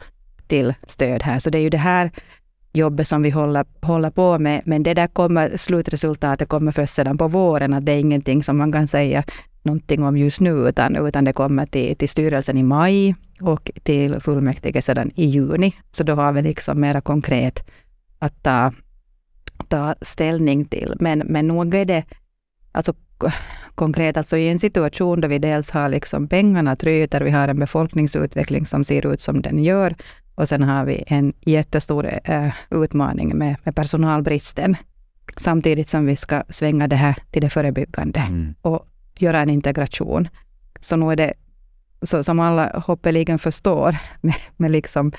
till 0.46 0.74
stöd 0.86 1.22
här? 1.22 1.38
Så 1.38 1.50
det 1.50 1.58
är 1.58 1.62
ju 1.62 1.70
det 1.70 1.78
här 1.78 2.10
jobbet 2.72 3.08
som 3.08 3.22
vi 3.22 3.30
håller, 3.30 3.64
håller 3.80 4.10
på 4.10 4.38
med. 4.38 4.62
Men 4.64 4.82
det 4.82 4.94
där 4.94 5.06
kommer, 5.06 5.56
slutresultatet 5.56 6.48
kommer 6.48 6.72
först 6.72 6.94
sedan 6.94 7.18
på 7.18 7.28
våren. 7.28 7.74
Att 7.74 7.86
det 7.86 7.92
är 7.92 7.98
ingenting 7.98 8.44
som 8.44 8.58
man 8.58 8.72
kan 8.72 8.88
säga 8.88 9.24
någonting 9.62 10.04
om 10.04 10.16
just 10.16 10.40
nu, 10.40 10.50
utan, 10.50 10.96
utan 10.96 11.24
det 11.24 11.32
kommer 11.32 11.66
till, 11.66 11.96
till 11.96 12.08
styrelsen 12.08 12.58
i 12.58 12.62
maj 12.62 13.14
och 13.40 13.70
till 13.82 14.20
fullmäktige 14.20 14.82
sedan 14.82 15.10
i 15.14 15.26
juni. 15.26 15.74
Så 15.90 16.02
då 16.02 16.14
har 16.14 16.32
vi 16.32 16.42
liksom 16.42 16.80
mera 16.80 17.00
konkret 17.00 17.66
att 18.18 18.42
ta, 18.42 18.72
ta 19.68 19.94
ställning 20.00 20.64
till. 20.64 20.94
Men, 21.00 21.18
men 21.18 21.46
nog 21.46 21.74
är 21.74 21.84
det, 21.84 22.04
alltså 22.72 22.94
konkret, 23.74 24.16
alltså 24.16 24.36
i 24.36 24.48
en 24.48 24.58
situation 24.58 25.20
då 25.20 25.28
vi 25.28 25.38
dels 25.38 25.70
har 25.70 25.88
liksom 25.88 26.28
pengarna 26.28 26.76
tryter, 26.76 27.20
vi 27.20 27.30
har 27.30 27.48
en 27.48 27.58
befolkningsutveckling 27.58 28.66
som 28.66 28.84
ser 28.84 29.12
ut 29.12 29.20
som 29.20 29.42
den 29.42 29.64
gör, 29.64 29.94
och 30.34 30.48
sen 30.48 30.62
har 30.62 30.84
vi 30.84 31.04
en 31.06 31.32
jättestor 31.40 32.10
äh, 32.24 32.52
utmaning 32.70 33.38
med, 33.38 33.56
med 33.64 33.76
personalbristen. 33.76 34.76
Samtidigt 35.36 35.88
som 35.88 36.06
vi 36.06 36.16
ska 36.16 36.42
svänga 36.48 36.88
det 36.88 36.96
här 36.96 37.16
till 37.30 37.42
det 37.42 37.50
förebyggande 37.50 38.20
mm. 38.20 38.54
och 38.62 38.86
göra 39.18 39.40
en 39.40 39.50
integration. 39.50 40.28
Så 40.80 40.96
nu 40.96 41.12
är 41.12 41.16
det, 41.16 41.32
så, 42.02 42.24
som 42.24 42.40
alla 42.40 42.82
hoppeligen 42.86 43.38
förstår, 43.38 43.96
med, 44.20 44.34
med 44.56 44.70
liksom 44.70 45.12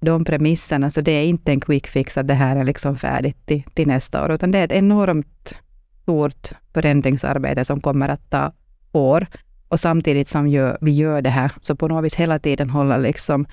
de 0.00 0.24
premisserna, 0.24 0.90
så 0.90 1.00
det 1.00 1.12
är 1.12 1.24
inte 1.24 1.52
en 1.52 1.60
quick 1.60 1.86
fix 1.86 2.18
att 2.18 2.28
det 2.28 2.34
här 2.34 2.56
är 2.56 2.64
liksom 2.64 2.96
färdigt 2.96 3.46
till, 3.46 3.62
till 3.74 3.88
nästa 3.88 4.24
år, 4.24 4.32
utan 4.32 4.50
det 4.50 4.58
är 4.58 4.64
ett 4.64 4.72
enormt 4.72 5.54
stort 6.02 6.50
förändringsarbete 6.74 7.64
som 7.64 7.80
kommer 7.80 8.08
att 8.08 8.30
ta 8.30 8.52
år. 8.92 9.26
Och 9.68 9.80
samtidigt 9.80 10.28
som 10.28 10.48
gör, 10.48 10.78
vi 10.80 10.90
gör 10.90 11.22
det 11.22 11.30
här, 11.30 11.52
så 11.60 11.76
på 11.76 11.88
något 11.88 12.04
vis 12.04 12.14
hela 12.14 12.38
tiden 12.38 12.70
hålla 12.70 12.96
liksom 12.96 13.46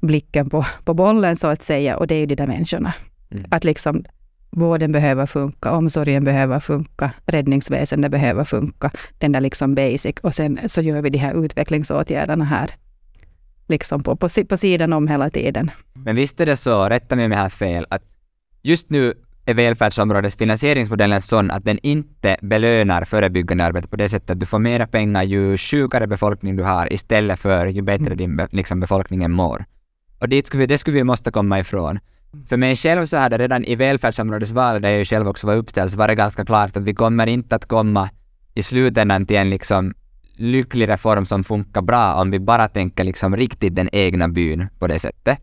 blicken 0.00 0.50
på, 0.50 0.64
på 0.84 0.94
bollen 0.94 1.36
så 1.36 1.46
att 1.46 1.62
säga. 1.62 1.96
Och 1.96 2.06
det 2.06 2.14
är 2.14 2.20
ju 2.20 2.26
de 2.26 2.34
där 2.34 2.46
människorna. 2.46 2.94
Mm. 3.30 3.44
Att 3.50 3.64
liksom 3.64 4.04
vården 4.50 4.92
behöver 4.92 5.26
funka, 5.26 5.72
omsorgen 5.72 6.24
behöver 6.24 6.60
funka, 6.60 7.10
räddningsväsendet 7.26 8.10
behöver 8.10 8.44
funka, 8.44 8.90
den 9.18 9.32
där 9.32 9.40
liksom 9.40 9.74
basic. 9.74 10.16
Och 10.22 10.34
sen 10.34 10.58
så 10.66 10.80
gör 10.82 11.02
vi 11.02 11.10
de 11.10 11.18
här 11.18 11.44
utvecklingsåtgärderna 11.44 12.44
här, 12.44 12.70
liksom 13.68 14.02
på, 14.02 14.16
på, 14.16 14.28
på 14.48 14.56
sidan 14.56 14.92
om 14.92 15.08
hela 15.08 15.30
tiden. 15.30 15.70
Men 15.92 16.16
visst 16.16 16.40
är 16.40 16.46
det 16.46 16.56
så, 16.56 16.88
rätta 16.88 17.16
mig 17.16 17.24
om 17.24 17.32
jag 17.32 17.38
har 17.38 17.48
fel, 17.48 17.86
att 17.90 18.02
just 18.62 18.90
nu 18.90 19.14
är 19.46 19.54
välfärdsområdets 19.54 20.36
finansieringsmodellen 20.36 21.22
sån 21.22 21.50
att 21.50 21.64
den 21.64 21.78
inte 21.82 22.36
belönar 22.42 23.04
förebyggande 23.04 23.64
arbete 23.64 23.88
på 23.88 23.96
det 23.96 24.08
sättet 24.08 24.30
att 24.30 24.40
du 24.40 24.46
får 24.46 24.58
mera 24.58 24.86
pengar 24.86 25.22
ju 25.22 25.56
sjukare 25.56 26.06
befolkning 26.06 26.56
du 26.56 26.62
har 26.62 26.92
istället 26.92 27.40
för 27.40 27.66
ju 27.66 27.82
bättre 27.82 28.12
mm. 28.12 28.16
din 28.16 28.48
liksom, 28.50 28.80
befolkningen 28.80 29.32
mår. 29.32 29.64
Och 30.18 30.28
dit 30.28 30.46
skulle 30.46 30.60
vi, 30.60 30.66
det 30.66 30.78
skulle 30.78 30.96
vi 30.96 31.04
måste 31.04 31.30
komma 31.30 31.60
ifrån. 31.60 31.98
För 32.48 32.56
mig 32.56 32.76
själv 32.76 33.06
så 33.06 33.16
hade 33.16 33.38
redan 33.38 33.64
i 33.64 33.76
välfärdsområdesvalet, 33.76 34.82
där 34.82 34.88
jag 34.88 34.98
ju 34.98 35.04
själv 35.04 35.28
också 35.28 35.46
var 35.46 35.54
uppställd, 35.54 35.90
så 35.90 35.96
var 35.96 36.08
det 36.08 36.14
ganska 36.14 36.44
klart 36.44 36.76
att 36.76 36.84
vi 36.84 36.94
kommer 36.94 37.26
inte 37.26 37.56
att 37.56 37.66
komma 37.66 38.10
i 38.54 38.62
slutändan 38.62 39.26
till 39.26 39.36
en 39.36 39.50
liksom 39.50 39.94
lycklig 40.36 40.88
reform 40.88 41.26
som 41.26 41.44
funkar 41.44 41.82
bra 41.82 42.14
om 42.14 42.30
vi 42.30 42.38
bara 42.38 42.68
tänker 42.68 43.04
liksom 43.04 43.36
riktigt 43.36 43.74
den 43.76 43.88
egna 43.92 44.28
byn 44.28 44.68
på 44.78 44.86
det 44.86 44.98
sättet. 44.98 45.38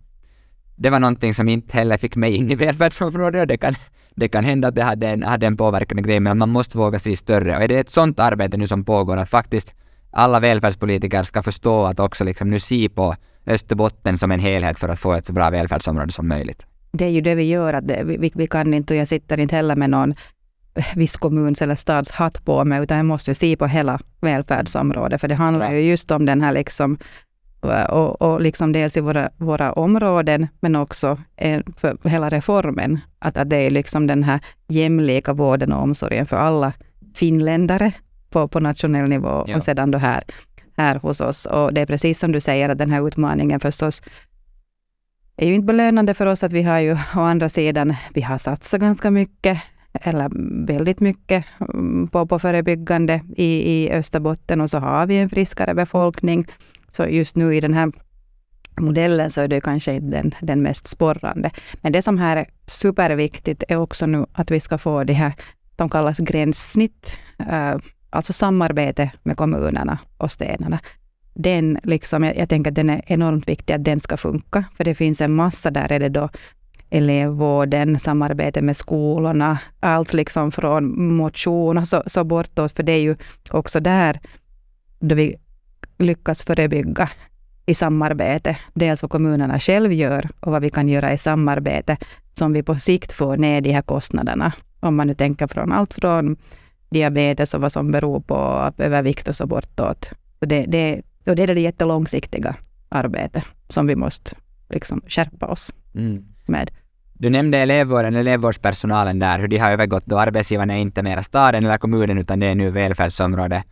Det 0.81 0.89
var 0.89 0.99
någonting 0.99 1.33
som 1.33 1.49
inte 1.49 1.77
heller 1.77 1.97
fick 1.97 2.15
mig 2.15 2.35
in 2.35 2.51
i 2.51 2.55
välfärdsområdet 2.55 3.41
och 3.41 3.47
det 3.47 3.57
kan, 3.57 3.75
det 4.15 4.27
kan 4.27 4.43
hända 4.43 4.67
att 4.67 4.75
det 4.75 4.83
hade 4.83 5.07
en, 5.07 5.23
hade 5.23 5.47
en 5.47 5.57
påverkande 5.57 6.03
grej, 6.03 6.19
men 6.19 6.37
man 6.37 6.49
måste 6.49 6.77
våga 6.77 6.99
se 6.99 7.15
större. 7.15 7.57
Och 7.57 7.63
är 7.63 7.67
det 7.67 7.79
ett 7.79 7.89
sånt 7.89 8.19
arbete 8.19 8.57
nu 8.57 8.67
som 8.67 8.83
pågår, 8.85 9.17
att 9.17 9.29
faktiskt 9.29 9.73
alla 10.11 10.39
välfärdspolitiker 10.39 11.23
ska 11.23 11.43
förstå 11.43 11.85
att 11.85 11.99
också 11.99 12.23
liksom 12.23 12.49
nu 12.49 12.59
se 12.59 12.89
på 12.89 13.15
Österbotten 13.45 14.17
som 14.17 14.31
en 14.31 14.39
helhet 14.39 14.79
för 14.79 14.89
att 14.89 14.99
få 14.99 15.13
ett 15.13 15.25
så 15.25 15.33
bra 15.33 15.49
välfärdsområde 15.49 16.11
som 16.11 16.27
möjligt. 16.27 16.65
Det 16.91 17.05
är 17.05 17.09
ju 17.09 17.21
det 17.21 17.35
vi 17.35 17.43
gör, 17.43 17.73
att 17.73 17.87
det, 17.87 18.03
vi, 18.05 18.31
vi 18.35 18.47
kan 18.47 18.73
inte, 18.73 18.93
och 18.93 18.99
jag 18.99 19.07
sitter 19.07 19.39
inte 19.39 19.55
heller 19.55 19.75
med 19.75 19.89
någon 19.89 20.13
viss 20.95 21.17
kommuns 21.17 21.61
eller 21.61 21.75
stads 21.75 22.11
hatt 22.11 22.45
på 22.45 22.65
mig, 22.65 22.83
utan 22.83 22.97
jag 22.97 23.05
måste 23.05 23.35
se 23.35 23.57
på 23.57 23.65
hela 23.65 23.99
välfärdsområdet, 24.21 25.21
för 25.21 25.27
det 25.27 25.35
handlar 25.35 25.71
ju 25.71 25.79
just 25.79 26.11
om 26.11 26.25
den 26.25 26.41
här 26.41 26.51
liksom 26.51 26.97
och, 27.89 28.21
och 28.21 28.41
liksom 28.41 28.71
dels 28.71 28.97
i 28.97 29.01
våra, 29.01 29.29
våra 29.37 29.73
områden, 29.73 30.47
men 30.59 30.75
också 30.75 31.17
för 31.77 32.09
hela 32.09 32.29
reformen. 32.29 32.99
Att, 33.19 33.37
att 33.37 33.49
det 33.49 33.57
är 33.57 33.71
liksom 33.71 34.07
den 34.07 34.23
här 34.23 34.39
jämlika 34.67 35.33
vården 35.33 35.73
och 35.73 35.83
omsorgen 35.83 36.25
för 36.25 36.37
alla 36.37 36.73
finländare 37.15 37.91
på, 38.29 38.47
på 38.47 38.59
nationell 38.59 39.09
nivå 39.09 39.45
ja. 39.47 39.57
och 39.57 39.63
sedan 39.63 39.91
då 39.91 39.97
här, 39.97 40.23
här 40.77 40.95
hos 40.95 41.21
oss. 41.21 41.45
Och 41.45 41.73
det 41.73 41.81
är 41.81 41.85
precis 41.85 42.19
som 42.19 42.31
du 42.31 42.39
säger, 42.39 42.69
att 42.69 42.77
den 42.77 42.91
här 42.91 43.07
utmaningen 43.07 43.59
förstås 43.59 44.01
är 45.37 45.47
ju 45.47 45.53
inte 45.53 45.65
belönande 45.65 46.13
för 46.13 46.25
oss 46.25 46.43
att 46.43 46.53
vi 46.53 46.63
har 46.63 46.79
ju 46.79 46.93
å 46.93 47.19
andra 47.19 47.49
sidan, 47.49 47.95
vi 48.13 48.21
har 48.21 48.37
satsat 48.37 48.81
ganska 48.81 49.11
mycket 49.11 49.61
eller 49.93 50.29
väldigt 50.65 50.99
mycket 50.99 51.45
mm, 51.73 52.07
på, 52.07 52.27
på 52.27 52.39
förebyggande 52.39 53.21
i, 53.35 53.73
i 53.73 53.91
Österbotten 53.91 54.61
och 54.61 54.69
så 54.69 54.77
har 54.77 55.07
vi 55.07 55.17
en 55.17 55.29
friskare 55.29 55.73
befolkning. 55.73 56.45
Så 56.91 57.07
just 57.07 57.35
nu 57.35 57.55
i 57.55 57.59
den 57.59 57.73
här 57.73 57.91
modellen 58.79 59.31
så 59.31 59.41
är 59.41 59.47
det 59.47 59.61
kanske 59.61 59.93
inte 59.93 60.21
den, 60.21 60.35
den 60.41 60.61
mest 60.61 60.87
sporrande. 60.87 61.51
Men 61.81 61.91
det 61.91 62.01
som 62.01 62.17
här 62.17 62.37
är 62.37 62.45
superviktigt 62.65 63.63
är 63.67 63.77
också 63.77 64.05
nu 64.05 64.25
att 64.33 64.51
vi 64.51 64.59
ska 64.59 64.77
få 64.77 65.03
det 65.03 65.13
här, 65.13 65.33
de 65.75 65.89
kallas 65.89 66.17
gränssnitt, 66.17 67.17
äh, 67.49 67.75
alltså 68.09 68.33
samarbete 68.33 69.11
med 69.23 69.37
kommunerna 69.37 69.99
och 70.17 70.31
städerna. 70.31 70.79
Den 71.33 71.79
liksom, 71.83 72.23
jag, 72.23 72.37
jag 72.37 72.49
tänker 72.49 72.71
att 72.71 72.75
den 72.75 72.89
är 72.89 73.01
enormt 73.05 73.49
viktig 73.49 73.73
att 73.73 73.83
den 73.83 73.99
ska 73.99 74.17
funka, 74.17 74.65
för 74.77 74.83
det 74.83 74.95
finns 74.95 75.21
en 75.21 75.35
massa, 75.35 75.71
där 75.71 75.91
är 75.91 75.99
det 75.99 76.09
då 76.09 76.29
elevvården, 76.89 77.99
samarbete 77.99 78.61
med 78.61 78.77
skolorna, 78.77 79.59
allt 79.79 80.13
liksom 80.13 80.51
från 80.51 81.13
motion 81.13 81.77
och 81.77 81.87
så, 81.87 82.03
så 82.07 82.23
bortåt, 82.23 82.71
för 82.71 82.83
det 82.83 82.91
är 82.91 83.01
ju 83.01 83.15
också 83.49 83.79
där 83.79 84.19
då 84.99 85.15
vi 85.15 85.35
lyckas 85.99 86.43
förebygga 86.43 87.09
i 87.65 87.75
samarbete. 87.75 88.57
Dels 88.73 89.01
vad 89.01 89.11
kommunerna 89.11 89.59
själv 89.59 89.93
gör 89.93 90.29
och 90.39 90.51
vad 90.51 90.61
vi 90.61 90.69
kan 90.69 90.89
göra 90.89 91.13
i 91.13 91.17
samarbete 91.17 91.97
som 92.33 92.53
vi 92.53 92.63
på 92.63 92.75
sikt 92.75 93.11
får 93.11 93.37
ner 93.37 93.61
de 93.61 93.71
här 93.71 93.81
kostnaderna. 93.81 94.53
Om 94.79 94.95
man 94.95 95.07
nu 95.07 95.13
tänker 95.13 95.47
från 95.47 95.71
allt 95.71 95.93
från 95.93 96.37
diabetes 96.89 97.53
och 97.53 97.61
vad 97.61 97.71
som 97.71 97.91
beror 97.91 98.19
på 98.19 98.71
övervikt 98.77 99.27
och 99.27 99.35
så 99.35 99.47
bortåt. 99.47 100.09
Så 100.39 100.45
det, 100.45 100.65
det, 100.65 101.01
och 101.25 101.35
det 101.35 101.43
är 101.43 101.47
det 101.47 101.61
jättelångsiktiga 101.61 102.55
arbetet 102.89 103.43
som 103.67 103.87
vi 103.87 103.95
måste 103.95 104.35
liksom 104.69 105.01
skärpa 105.07 105.47
oss 105.47 105.73
mm. 105.95 106.25
med. 106.45 106.71
Du 107.13 107.29
nämnde 107.29 107.57
elevvården, 107.57 108.15
elevvårdspersonalen 108.15 109.19
där, 109.19 109.39
hur 109.39 109.47
de 109.47 109.57
har 109.57 109.71
övergått 109.71 110.05
då 110.05 110.19
arbetsgivarna 110.19 110.73
är 110.73 110.81
inte 110.81 111.03
mera 111.03 111.23
staden 111.23 111.65
eller 111.65 111.77
kommunen 111.77 112.17
utan 112.17 112.39
det 112.39 112.47
är 112.47 112.55
nu 112.55 112.69
välfärdsområde. 112.69 113.63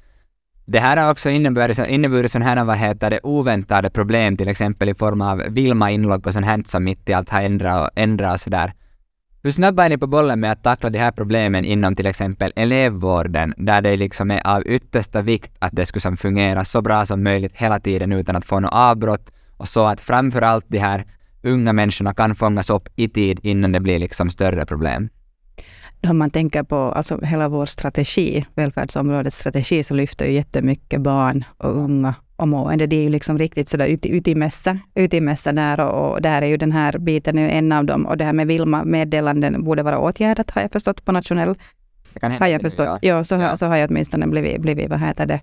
Det 0.70 0.80
här 0.80 0.98
har 0.98 1.12
också 1.12 1.30
inneburit, 1.30 1.80
inneburit 1.88 2.32
sådana 2.32 2.46
här, 2.46 2.66
vad 2.66 2.78
heter 2.78 3.10
det, 3.10 3.20
oväntade 3.24 3.90
problem, 3.90 4.38
till 4.38 4.48
exempel 4.48 4.90
i 4.90 4.94
form 4.94 5.22
av 5.22 5.38
Vilma-inlogg 5.38 6.28
och 6.28 6.34
sånt 6.34 6.46
här 6.46 6.64
som 6.66 6.84
mitt 6.84 7.10
i 7.10 7.14
allt 7.14 7.30
har 7.30 7.42
ändrat 7.42 7.82
och 7.82 7.90
ändrat 7.96 8.34
och 8.34 8.42
sådär. 8.42 8.74
Hur 9.44 9.52
snabba 9.52 9.86
är 9.86 9.90
ni 9.90 9.98
på 9.98 10.08
bollen 10.08 10.40
med 10.40 10.52
att 10.52 10.64
tackla 10.64 10.90
de 10.90 11.00
här 11.00 11.12
problemen 11.12 11.66
inom 11.66 11.96
till 11.96 12.06
exempel 12.06 12.54
elevvården, 12.56 13.54
där 13.58 13.82
det 13.82 13.96
liksom 13.96 14.32
är 14.32 14.48
av 14.48 14.68
yttersta 14.68 15.22
vikt 15.22 15.52
att 15.60 15.76
det 15.76 15.86
skulle 15.86 16.18
fungera 16.18 16.66
så 16.66 16.82
bra 16.82 17.06
som 17.06 17.24
möjligt 17.24 17.56
hela 17.56 17.80
tiden 17.80 18.12
utan 18.14 18.36
att 18.36 18.46
få 18.46 18.60
något 18.60 18.74
avbrott 18.74 19.32
och 19.58 19.68
så 19.68 19.86
att 19.86 20.02
framförallt 20.02 20.66
de 20.68 20.78
här 20.78 21.06
unga 21.44 21.74
människorna 21.74 22.14
kan 22.14 22.36
fångas 22.36 22.70
upp 22.70 22.90
i 22.96 23.10
tid 23.10 23.40
innan 23.44 23.72
det 23.72 23.80
blir 23.80 24.00
liksom 24.00 24.30
större 24.30 24.66
problem? 24.66 25.10
Om 26.08 26.18
man 26.18 26.30
tänker 26.30 26.64
på 26.64 26.76
alltså 26.76 27.22
hela 27.22 27.50
vår 27.50 27.66
strategi, 27.66 28.46
välfärdsområdets 28.56 29.38
strategi, 29.38 29.84
så 29.84 29.94
lyfter 29.94 30.26
ju 30.26 30.32
jättemycket 30.32 31.02
barn 31.02 31.44
och 31.58 31.78
unga 31.78 32.16
och 32.36 32.48
mående. 32.48 32.88
Det 32.88 32.96
är 32.96 33.04
ju 33.04 33.10
liksom 33.10 33.38
riktigt 33.38 33.70
sådär 33.70 33.88
ut, 33.88 34.06
ut 34.06 34.28
i 34.28 34.36
mässa, 34.36 34.80
ut 34.96 35.14
i 35.14 35.22
mässa 35.22 35.52
där 35.52 35.80
och, 35.80 36.12
och 36.12 36.22
där 36.22 36.42
är 36.42 36.46
ju 36.46 36.58
den 36.58 36.72
här 36.72 36.98
biten 36.98 37.38
är 37.38 37.50
en 37.50 37.72
av 37.72 37.86
dem. 37.86 38.06
Och 38.06 38.18
det 38.18 38.26
här 38.26 38.34
med 38.34 38.48
Vilma-meddelanden 38.48 39.64
borde 39.64 39.84
vara 39.84 40.00
åtgärdat, 40.00 40.52
har 40.52 40.62
jag 40.62 40.72
förstått, 40.72 41.06
på 41.06 41.12
nationell... 41.12 41.56
Har 42.22 42.48
jag 42.48 42.62
förstått. 42.62 42.86
Ja, 42.86 43.00
ja 43.02 43.24
så, 43.24 43.36
ja. 43.36 43.58
så 43.58 43.66
har 43.66 43.78
jag 43.78 43.90
åtminstone 43.90 44.28
blivit, 44.28 44.62
blivit 44.62 44.90
vad 44.90 45.00
heter 45.00 45.26
det, 45.26 45.40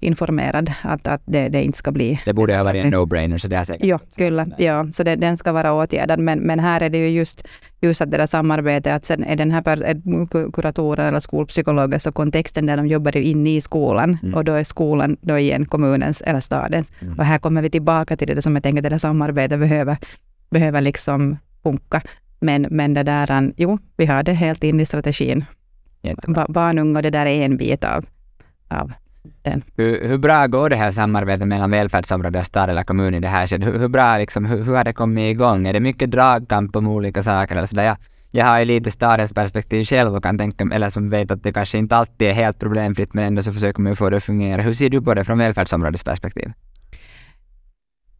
informerad 0.00 0.72
att, 0.82 1.06
att 1.06 1.22
det, 1.24 1.48
det 1.48 1.62
inte 1.62 1.78
ska 1.78 1.92
bli... 1.92 2.20
Det 2.24 2.32
borde 2.32 2.56
ha 2.56 2.64
varit 2.64 2.84
en 2.84 2.94
no-brainer, 2.94 3.38
så 3.38 3.48
det 3.48 3.56
har 3.56 3.64
säkert... 3.64 3.84
Jo, 3.84 3.98
kyllä. 4.16 4.46
Ja, 4.58 4.86
så 4.92 5.02
det, 5.02 5.16
den 5.16 5.36
ska 5.36 5.52
vara 5.52 5.72
åtgärdad. 5.72 6.18
Men, 6.18 6.38
men 6.38 6.60
här 6.60 6.80
är 6.80 6.90
det 6.90 6.98
ju 6.98 7.08
just, 7.08 7.48
just 7.80 8.00
att 8.00 8.10
det 8.10 8.16
där 8.16 8.26
samarbetet, 8.26 8.92
att 8.92 9.04
sen 9.04 9.24
är 9.24 9.36
den 9.36 9.50
här 9.50 9.62
kuratoren 10.52 11.06
eller 11.06 11.20
skolpsykologen, 11.20 12.00
så 12.00 12.12
kontexten 12.12 12.66
där 12.66 12.76
de 12.76 12.86
jobbar 12.86 13.16
ju 13.16 13.22
inne 13.22 13.56
i 13.56 13.60
skolan 13.60 14.18
mm. 14.22 14.34
och 14.34 14.44
då 14.44 14.52
är 14.52 14.64
skolan 14.64 15.16
då 15.20 15.38
igen 15.38 15.64
kommunens 15.64 16.20
eller 16.20 16.40
stadens. 16.40 16.92
Mm. 17.00 17.18
Och 17.18 17.24
här 17.24 17.38
kommer 17.38 17.62
vi 17.62 17.70
tillbaka 17.70 18.16
till 18.16 18.36
det 18.36 18.42
som 18.42 18.54
jag 18.54 18.62
tänker, 18.62 18.78
att 18.78 18.82
det 18.82 18.88
där 18.88 18.98
samarbetet 18.98 19.58
behöver, 19.58 19.96
behöver 20.50 20.80
liksom 20.80 21.36
funka. 21.62 22.02
Men, 22.40 22.66
men 22.70 22.94
det 22.94 23.02
där, 23.02 23.52
jo, 23.56 23.78
vi 23.96 24.06
har 24.06 24.22
det 24.22 24.32
helt 24.32 24.64
in 24.64 24.80
i 24.80 24.86
strategin. 24.86 25.44
Barn, 26.48 26.78
unga, 26.78 27.02
det 27.02 27.10
där 27.10 27.26
är 27.26 27.44
en 27.44 27.56
bit 27.56 27.84
av, 27.84 28.04
av 28.68 28.92
den. 29.42 29.62
Hur, 29.76 30.08
hur, 30.08 30.18
bra 30.18 30.46
går 30.46 30.70
det 30.70 30.76
här 30.76 30.90
samarbetet 30.90 31.48
mellan 31.48 31.70
välfärdsområde 31.70 32.38
och 32.38 32.46
stad 32.46 32.70
eller 32.70 32.84
kommun 32.84 33.14
i 33.14 33.20
det 33.20 33.28
här 33.28 33.46
skedet? 33.46 33.68
Hur, 33.68 33.78
hur, 33.78 33.88
bra 33.88 34.18
liksom, 34.18 34.44
hur, 34.44 34.64
hur 34.64 34.76
har 34.76 34.84
det 34.84 34.92
kommit 34.92 35.30
igång? 35.30 35.66
Är 35.66 35.72
det 35.72 35.80
mycket 35.80 36.10
dragkamp 36.10 36.76
om 36.76 36.86
olika 36.86 37.22
saker 37.22 37.56
eller 37.56 37.66
sådär? 37.66 37.84
Jag, 37.84 37.96
jag 38.30 38.46
har 38.46 38.58
ju 38.58 38.64
lite 38.64 38.90
stadens 38.90 39.32
perspektiv 39.32 39.84
själv 39.84 40.16
och 40.16 40.22
kan 40.22 40.38
tänka, 40.38 40.68
eller 40.72 40.90
som 40.90 41.10
vet 41.10 41.30
att 41.30 41.42
det 41.42 41.52
kanske 41.52 41.78
inte 41.78 41.96
alltid 41.96 42.28
är 42.28 42.32
helt 42.32 42.58
problemfritt 42.58 43.14
men 43.14 43.24
ändå 43.24 43.42
så 43.42 43.52
försöker 43.52 43.82
man 43.82 43.92
ju 43.92 43.96
få 43.96 44.10
det 44.10 44.16
att 44.16 44.24
fungera. 44.24 44.62
Hur 44.62 44.74
ser 44.74 44.90
du 44.90 45.02
på 45.02 45.14
det 45.14 45.24
från 45.24 45.38
välfärdsområdets 45.38 46.04
perspektiv? 46.04 46.52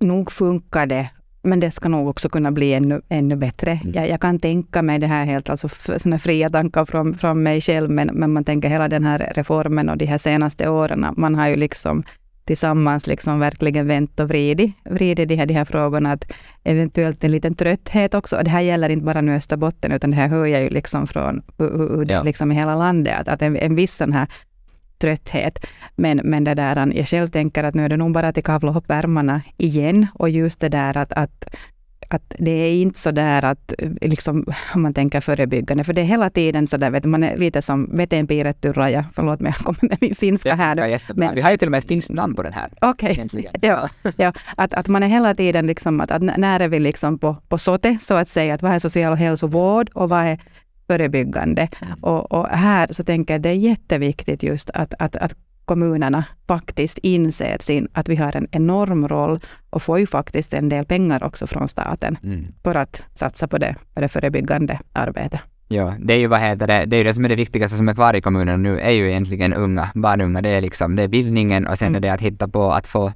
Nog 0.00 0.32
funkar 0.32 0.86
det 0.86 1.10
men 1.42 1.60
det 1.60 1.70
ska 1.70 1.88
nog 1.88 2.08
också 2.08 2.28
kunna 2.28 2.52
bli 2.52 2.72
ännu, 2.74 3.00
ännu 3.08 3.36
bättre. 3.36 3.70
Mm. 3.70 3.92
Jag, 3.94 4.08
jag, 4.08 4.20
kan 4.20 4.38
tänka 4.38 4.82
mig 4.82 4.98
det 4.98 5.06
här 5.06 5.24
helt, 5.24 5.50
alltså 5.50 5.68
såna 5.98 6.18
fria 6.18 6.50
tankar 6.50 6.84
från, 6.84 7.14
från 7.14 7.42
mig 7.42 7.60
själv, 7.60 7.90
men, 7.90 8.10
men 8.12 8.32
man 8.32 8.44
tänker 8.44 8.68
hela 8.68 8.88
den 8.88 9.04
här 9.04 9.32
reformen 9.34 9.88
och 9.88 9.96
de 9.96 10.06
här 10.06 10.18
senaste 10.18 10.68
åren, 10.68 11.06
man 11.16 11.34
har 11.34 11.48
ju 11.48 11.56
liksom 11.56 12.04
tillsammans 12.44 13.06
liksom 13.06 13.40
verkligen 13.40 13.86
vänt 13.86 14.20
och 14.20 14.28
vridit, 14.28 14.72
vridit 14.84 15.28
de, 15.28 15.36
här, 15.36 15.46
de 15.46 15.54
här 15.54 15.64
frågorna. 15.64 16.12
Att 16.12 16.32
eventuellt 16.64 17.24
en 17.24 17.32
liten 17.32 17.54
trötthet 17.54 18.14
också. 18.14 18.36
Och 18.36 18.44
det 18.44 18.50
här 18.50 18.60
gäller 18.60 18.88
inte 18.88 19.04
bara 19.04 19.20
nu 19.20 19.34
Österbotten, 19.34 19.92
utan 19.92 20.10
det 20.10 20.16
här 20.16 20.28
hör 20.28 20.46
jag 20.46 20.62
ju 20.62 20.68
liksom 20.68 21.06
från 21.06 21.42
ja. 22.08 22.22
liksom 22.22 22.52
i 22.52 22.54
hela 22.54 22.76
landet. 22.76 23.20
Att, 23.20 23.28
att 23.28 23.42
en, 23.42 23.56
en 23.56 23.74
viss 23.74 23.96
sån 23.96 24.12
här 24.12 24.28
trötthet. 25.00 25.66
Men, 25.96 26.20
men 26.24 26.44
det 26.44 26.54
där, 26.54 26.92
jag 26.96 27.06
själv 27.06 27.28
tänker 27.28 27.64
att 27.64 27.74
nu 27.74 27.84
är 27.84 27.88
det 27.88 27.96
nog 27.96 28.12
bara 28.12 28.28
att 28.28 28.44
kavla 28.44 28.76
upp 28.76 28.90
ärmarna 28.90 29.42
igen. 29.56 30.06
Och 30.14 30.30
just 30.30 30.60
det 30.60 30.68
där 30.68 30.96
att, 30.96 31.12
att 31.12 31.44
att 32.12 32.34
det 32.38 32.50
är 32.50 32.72
inte 32.72 32.98
så 32.98 33.10
där 33.10 33.44
att, 33.44 33.72
liksom, 34.00 34.44
om 34.74 34.82
man 34.82 34.94
tänker 34.94 35.20
förebyggande, 35.20 35.84
för 35.84 35.92
det 35.92 36.00
är 36.00 36.04
hela 36.04 36.30
tiden 36.30 36.66
så 36.66 36.76
där, 36.76 36.90
vet 36.90 37.04
man 37.04 37.22
är 37.22 37.36
lite 37.36 37.62
som 37.62 37.96
vetenpiirretty 37.96 38.68
raja. 38.68 39.04
Förlåt 39.14 39.40
mig, 39.40 39.52
jag 39.56 39.64
kommer 39.66 39.90
med 39.90 39.98
min 40.00 40.14
finska 40.14 40.54
här. 40.54 40.88
Ja, 40.88 40.98
men, 41.14 41.34
Vi 41.34 41.40
har 41.40 41.50
ju 41.50 41.56
till 41.56 41.68
och 41.68 41.72
med 41.72 41.78
ett 41.78 41.88
finskt 41.88 42.10
namn 42.10 42.34
på 42.34 42.42
den 42.42 42.52
här. 42.52 42.70
Okej. 42.80 43.24
Okay. 43.24 43.46
ja, 43.60 43.88
ja, 44.16 44.32
att, 44.56 44.74
att 44.74 44.88
man 44.88 45.02
är 45.02 45.08
hela 45.08 45.34
tiden 45.34 45.66
liksom, 45.66 46.00
att, 46.00 46.10
att 46.10 46.22
när 46.22 46.60
är 46.60 46.68
vi 46.68 46.80
liksom 46.80 47.18
på, 47.18 47.36
på 47.48 47.58
sote, 47.58 47.98
så 48.00 48.14
att 48.14 48.28
säga, 48.28 48.54
att 48.54 48.62
vad 48.62 48.72
är 48.72 48.78
social 48.78 49.14
hälsovård 49.14 49.90
och 49.94 50.08
vad 50.08 50.24
är 50.24 50.38
förebyggande. 50.90 51.68
Och, 52.00 52.32
och, 52.32 52.46
här 52.48 52.88
så 52.90 53.04
tänker 53.04 53.34
jag 53.34 53.38
att 53.38 53.42
det 53.42 53.48
är 53.48 53.54
jätteviktigt 53.70 54.42
just 54.42 54.70
att, 54.74 54.94
att, 54.98 55.16
att 55.16 55.34
kommunerna 55.64 56.24
faktiskt 56.48 56.98
inser 56.98 57.56
sin, 57.60 57.88
att 57.92 58.08
vi 58.08 58.16
har 58.16 58.36
en 58.36 58.46
enorm 58.52 59.08
roll 59.08 59.38
och 59.70 59.82
får 59.82 59.98
ju 59.98 60.06
faktiskt 60.06 60.52
en 60.52 60.68
del 60.68 60.84
pengar 60.84 61.24
också 61.24 61.46
från 61.46 61.68
staten 61.68 62.18
Mm. 62.24 62.46
för 62.62 62.74
att 62.74 63.02
satsa 63.14 63.48
på 63.48 63.58
det, 63.58 63.76
på 63.94 64.00
det 64.00 64.08
förebyggande 64.08 64.78
arbetet. 64.92 65.40
Ja, 65.68 65.94
det 65.98 66.14
är 66.14 66.18
ju 66.18 66.26
vad 66.26 66.40
heter 66.40 66.66
det, 66.66 66.84
det 66.86 66.96
är 66.96 66.98
ju 66.98 67.04
det 67.04 67.14
som 67.14 67.24
är 67.24 67.28
det 67.28 67.36
viktigaste 67.36 67.76
som 67.76 67.88
är 67.88 67.94
kvar 67.94 68.14
i 68.16 68.20
kommunen 68.20 68.62
nu, 68.62 68.80
är 68.80 68.90
ju 68.90 69.08
egentligen 69.10 69.54
unga, 69.54 69.88
barnunga. 69.94 70.42
Det 70.42 70.48
är 70.48 70.60
liksom, 70.60 70.96
det 70.96 71.02
är 71.02 71.08
bildningen 71.08 71.66
och 71.66 71.78
sen 71.78 71.88
Mm. 71.88 71.96
är 71.96 72.00
det 72.00 72.12
att 72.14 72.20
hitta 72.20 72.48
på 72.48 72.72
att 72.72 72.86
få, 72.86 73.12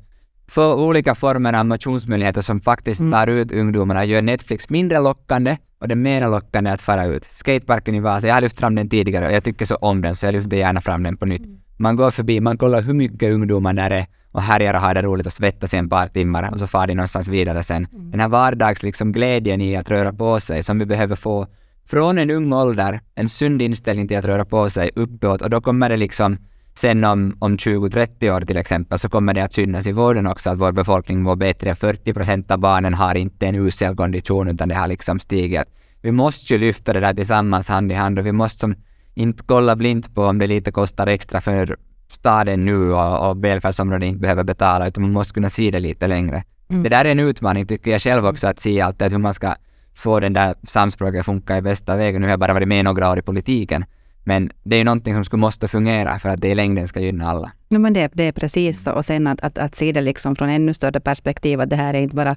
få 0.48 0.74
olika 0.88 1.14
former 1.14 1.52
av 1.52 1.66
motionsmöjligheter 1.66 2.42
som 2.42 2.60
faktiskt 2.60 3.00
Mm. 3.00 3.12
tar 3.12 3.26
ut 3.26 3.52
ungdomarna 3.52 4.00
och 4.00 4.06
gör 4.06 4.22
Netflix 4.22 4.70
mindre 4.70 5.00
lockande 5.00 5.56
och 5.84 5.88
det 5.88 5.94
är 5.94 5.96
mer 5.96 6.30
lockande 6.30 6.70
att 6.70 6.80
fara 6.80 7.04
ut. 7.04 7.24
Skateparken 7.24 7.94
i 7.94 8.00
Vasa, 8.00 8.26
jag 8.26 8.34
har 8.34 8.40
lyft 8.40 8.58
fram 8.58 8.74
den 8.74 8.88
tidigare 8.88 9.26
och 9.26 9.32
jag 9.32 9.44
tycker 9.44 9.66
så 9.66 9.76
om 9.76 10.00
den 10.02 10.16
så 10.16 10.26
jag 10.26 10.32
lyfter 10.32 10.56
gärna 10.56 10.80
fram 10.80 11.02
den 11.02 11.16
på 11.16 11.26
nytt. 11.26 11.42
Man 11.76 11.96
går 11.96 12.10
förbi, 12.10 12.40
man 12.40 12.58
kollar 12.58 12.82
hur 12.82 12.94
mycket 12.94 13.32
ungdomar 13.32 13.72
där 13.72 13.90
är 13.90 14.06
och 14.32 14.42
härjar 14.42 14.74
och 14.74 14.80
har 14.80 14.94
det 14.94 15.02
roligt 15.02 15.26
och 15.26 15.32
svettas 15.32 15.74
i 15.74 15.76
en 15.76 15.88
par 15.88 16.06
timmar 16.06 16.52
och 16.52 16.58
så 16.58 16.66
far 16.66 16.86
de 16.86 16.94
någonstans 16.94 17.28
vidare 17.28 17.62
sen. 17.62 17.86
Den 17.92 18.20
här 18.20 18.28
vardags 18.28 18.82
liksom 18.82 19.12
glädjen 19.12 19.60
i 19.60 19.76
att 19.76 19.90
röra 19.90 20.12
på 20.12 20.40
sig 20.40 20.62
som 20.62 20.78
vi 20.78 20.86
behöver 20.86 21.16
få 21.16 21.46
från 21.86 22.18
en 22.18 22.30
ung 22.30 22.52
ålder, 22.52 23.00
en 23.14 23.28
sund 23.28 23.62
inställning 23.62 24.08
till 24.08 24.16
att 24.18 24.24
röra 24.24 24.44
på 24.44 24.70
sig 24.70 24.90
uppåt 24.96 25.42
och 25.42 25.50
då 25.50 25.60
kommer 25.60 25.88
det 25.88 25.96
liksom 25.96 26.38
sen 26.74 27.04
om, 27.04 27.36
om 27.38 27.56
20-30 27.56 28.36
år 28.36 28.40
till 28.40 28.56
exempel 28.56 28.98
så 28.98 29.08
kommer 29.08 29.34
det 29.34 29.44
att 29.44 29.52
synas 29.52 29.86
i 29.86 29.92
vården 29.92 30.26
också 30.26 30.50
att 30.50 30.58
vår 30.58 30.72
befolkning 30.72 31.22
mår 31.22 31.36
bättre. 31.36 31.74
40 31.74 32.14
procent 32.14 32.50
av 32.50 32.58
barnen 32.58 32.94
har 32.94 33.14
inte 33.14 33.46
en 33.46 33.54
usel 33.54 33.96
kondition 33.96 34.48
utan 34.48 34.68
det 34.68 34.74
har 34.74 34.88
liksom 34.88 35.20
stigit. 35.20 35.64
Vi 36.00 36.12
måste 36.12 36.52
ju 36.52 36.58
lyfta 36.58 36.92
det 36.92 37.00
där 37.00 37.14
tillsammans 37.14 37.68
hand 37.68 37.92
i 37.92 37.94
hand 37.94 38.18
och 38.18 38.26
vi 38.26 38.32
måste 38.32 38.60
som 38.60 38.74
inte 39.14 39.42
kolla 39.46 39.76
blint 39.76 40.14
på 40.14 40.24
om 40.24 40.38
det 40.38 40.46
lite 40.46 40.72
kostar 40.72 41.06
extra 41.06 41.40
för 41.40 41.76
staden 42.08 42.64
nu 42.64 42.92
och, 42.92 43.30
och 43.30 43.44
välfärdsområden 43.44 44.08
inte 44.08 44.20
behöver 44.20 44.44
betala 44.44 44.88
utan 44.88 45.02
man 45.02 45.12
måste 45.12 45.34
kunna 45.34 45.50
se 45.50 45.70
det 45.70 45.80
lite 45.80 46.06
längre. 46.06 46.44
Mm. 46.70 46.82
Det 46.82 46.88
där 46.88 47.04
är 47.04 47.10
en 47.10 47.20
utmaning 47.20 47.66
tycker 47.66 47.90
jag 47.90 48.00
själv 48.00 48.26
också 48.26 48.46
att 48.46 48.58
se 48.58 48.80
alltid 48.80 49.12
hur 49.12 49.18
man 49.18 49.34
ska 49.34 49.54
få 49.94 50.20
den 50.20 50.32
där 50.32 50.54
samspråket 50.66 51.20
att 51.20 51.26
funka 51.26 51.56
i 51.56 51.62
bästa 51.62 51.96
vägen. 51.96 52.20
Nu 52.20 52.26
har 52.26 52.32
jag 52.32 52.40
bara 52.40 52.54
varit 52.54 52.68
med 52.68 52.84
några 52.84 53.10
år 53.10 53.18
i 53.18 53.22
politiken. 53.22 53.84
Men 54.24 54.50
det 54.62 54.76
är 54.76 54.78
ju 54.78 54.84
någonting 54.84 55.14
som 55.14 55.24
skulle 55.24 55.40
måste 55.40 55.68
fungera 55.68 56.18
för 56.18 56.28
att 56.28 56.40
det 56.40 56.48
i 56.48 56.54
längden 56.54 56.88
ska 56.88 57.00
gynna 57.00 57.30
alla. 57.30 57.52
No, 57.68 57.78
men 57.78 57.92
det, 57.92 58.10
det 58.14 58.22
är 58.24 58.32
precis 58.32 58.82
så. 58.82 58.92
Och 58.92 59.04
sen 59.04 59.26
att, 59.26 59.40
att, 59.40 59.58
att 59.58 59.74
se 59.74 59.92
det 59.92 60.00
liksom 60.00 60.36
från 60.36 60.48
ännu 60.48 60.74
större 60.74 61.00
perspektiv, 61.00 61.60
att 61.60 61.70
det 61.70 61.76
här 61.76 61.94
är 61.94 62.00
inte 62.00 62.16
bara 62.16 62.36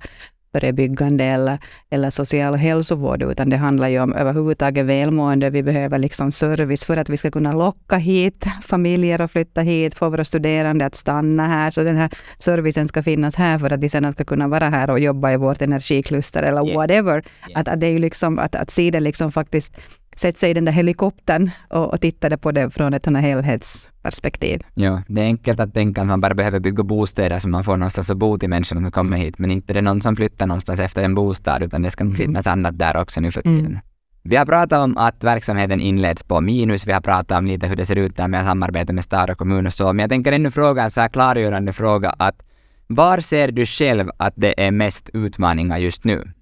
förebyggande 0.52 1.24
eller, 1.24 1.58
eller 1.90 2.10
social 2.10 2.56
hälsovård, 2.56 3.24
utan 3.24 3.50
det 3.50 3.58
handlar 3.58 3.88
ju 3.88 4.00
om 4.00 4.14
överhuvudtaget 4.14 4.86
välmående. 4.86 5.50
Vi 5.50 5.64
behöver 5.64 5.98
liksom 6.00 6.32
service 6.32 6.86
för 6.86 6.98
att 6.98 7.10
vi 7.10 7.18
ska 7.18 7.32
kunna 7.32 7.52
locka 7.52 7.98
hit 7.98 8.46
familjer 8.64 9.22
att 9.22 9.32
flytta 9.32 9.62
hit, 9.62 9.96
få 9.96 10.10
våra 10.10 10.26
studerande 10.26 10.86
att 10.86 10.96
stanna 10.96 11.48
här. 11.48 11.72
Så 11.72 11.84
den 11.84 11.96
här 11.98 12.10
servicen 12.40 12.88
ska 12.88 13.04
finnas 13.04 13.36
här 13.36 13.60
för 13.60 13.74
att 13.74 13.82
de 13.82 13.90
sedan 13.90 14.14
ska 14.14 14.26
kunna 14.26 14.48
vara 14.48 14.70
här 14.70 14.90
och 14.90 15.00
jobba 15.00 15.32
i 15.32 15.38
vårt 15.38 15.62
energikluster 15.62 16.44
eller 16.44 16.68
Yes. 16.68 16.76
whatever. 16.76 17.24
Att, 17.56 17.68
att 17.68 17.80
det 17.80 17.88
är 17.88 17.92
ju 17.92 18.00
liksom 18.00 18.40
att, 18.40 18.56
att 18.56 18.72
se 18.72 18.92
det 18.92 19.00
liksom 19.00 19.32
faktiskt 19.32 19.78
sätta 20.20 20.38
sig 20.38 20.50
i 20.50 20.54
den 20.54 20.66
där 20.66 20.72
helikoptern 20.72 21.52
och, 21.70 21.94
och 21.94 22.02
titta 22.02 22.38
på 22.38 22.52
det 22.52 22.70
från 22.70 22.94
ett 22.94 23.06
helhetsperspektiv. 23.06 24.62
Ja, 24.74 25.02
det 25.08 25.22
är 25.22 25.26
enkelt 25.26 25.60
att 25.60 25.74
tänka 25.74 26.02
att 26.02 26.08
man 26.08 26.22
bara 26.22 26.34
behöver 26.34 26.60
bygga 26.60 26.84
bostäder 26.84 27.40
så 27.40 27.50
man 27.50 27.64
får 27.64 27.78
någonstans 27.78 28.10
att 28.10 28.18
bo 28.18 28.38
till 28.38 28.50
människorna 28.50 28.82
som 28.82 28.92
kommer 28.92 29.18
hit. 29.18 29.40
Men 29.40 29.52
inte 29.52 29.74
det 29.74 29.80
är 29.80 29.82
någon 29.82 30.02
som 30.02 30.16
flyttar 30.16 30.48
någonstans 30.48 30.80
efter 30.80 31.04
en 31.04 31.16
bostad 31.16 31.64
utan 31.64 31.82
det 31.82 31.92
ska 31.92 32.04
nog 32.04 32.18
finnas 32.18 32.48
annat 32.48 32.78
där 32.78 32.98
också 32.98 33.22
nu 33.22 33.32
för 33.32 33.42
tiden. 33.42 33.66
Mm. 33.66 33.80
Vi 34.24 34.36
har 34.36 34.46
pratat 34.46 34.84
om 34.84 34.98
att 34.98 35.24
verksamheten 35.24 35.82
inleds 35.82 36.24
på 36.24 36.42
minus. 36.42 36.88
Vi 36.88 36.92
har 36.92 37.02
pratat 37.02 37.38
om 37.38 37.48
lite 37.48 37.68
hur 37.68 37.76
det 37.76 37.86
ser 37.86 37.96
ut 37.96 38.16
där 38.16 38.28
med 38.28 38.46
samarbete 38.46 38.94
med 38.94 39.04
stad 39.04 39.30
och 39.30 39.38
kommun 39.38 39.68
och 39.68 39.74
så. 39.74 39.94
Men 39.94 40.00
jag 40.00 40.10
tänker 40.10 40.32
ännu 40.32 40.52
fråga 40.52 40.84
en 40.84 40.92
så 40.92 41.02
här 41.02 41.08
klargörande 41.08 41.74
fråga 41.74 42.10
att 42.10 42.44
var 42.88 43.20
ser 43.20 43.52
du 43.52 43.66
själv 43.66 44.10
att 44.18 44.34
det 44.36 44.66
är 44.66 44.72
mest 44.72 45.10
utmaningar 45.14 45.78
just 45.78 46.04
nu? 46.04 46.34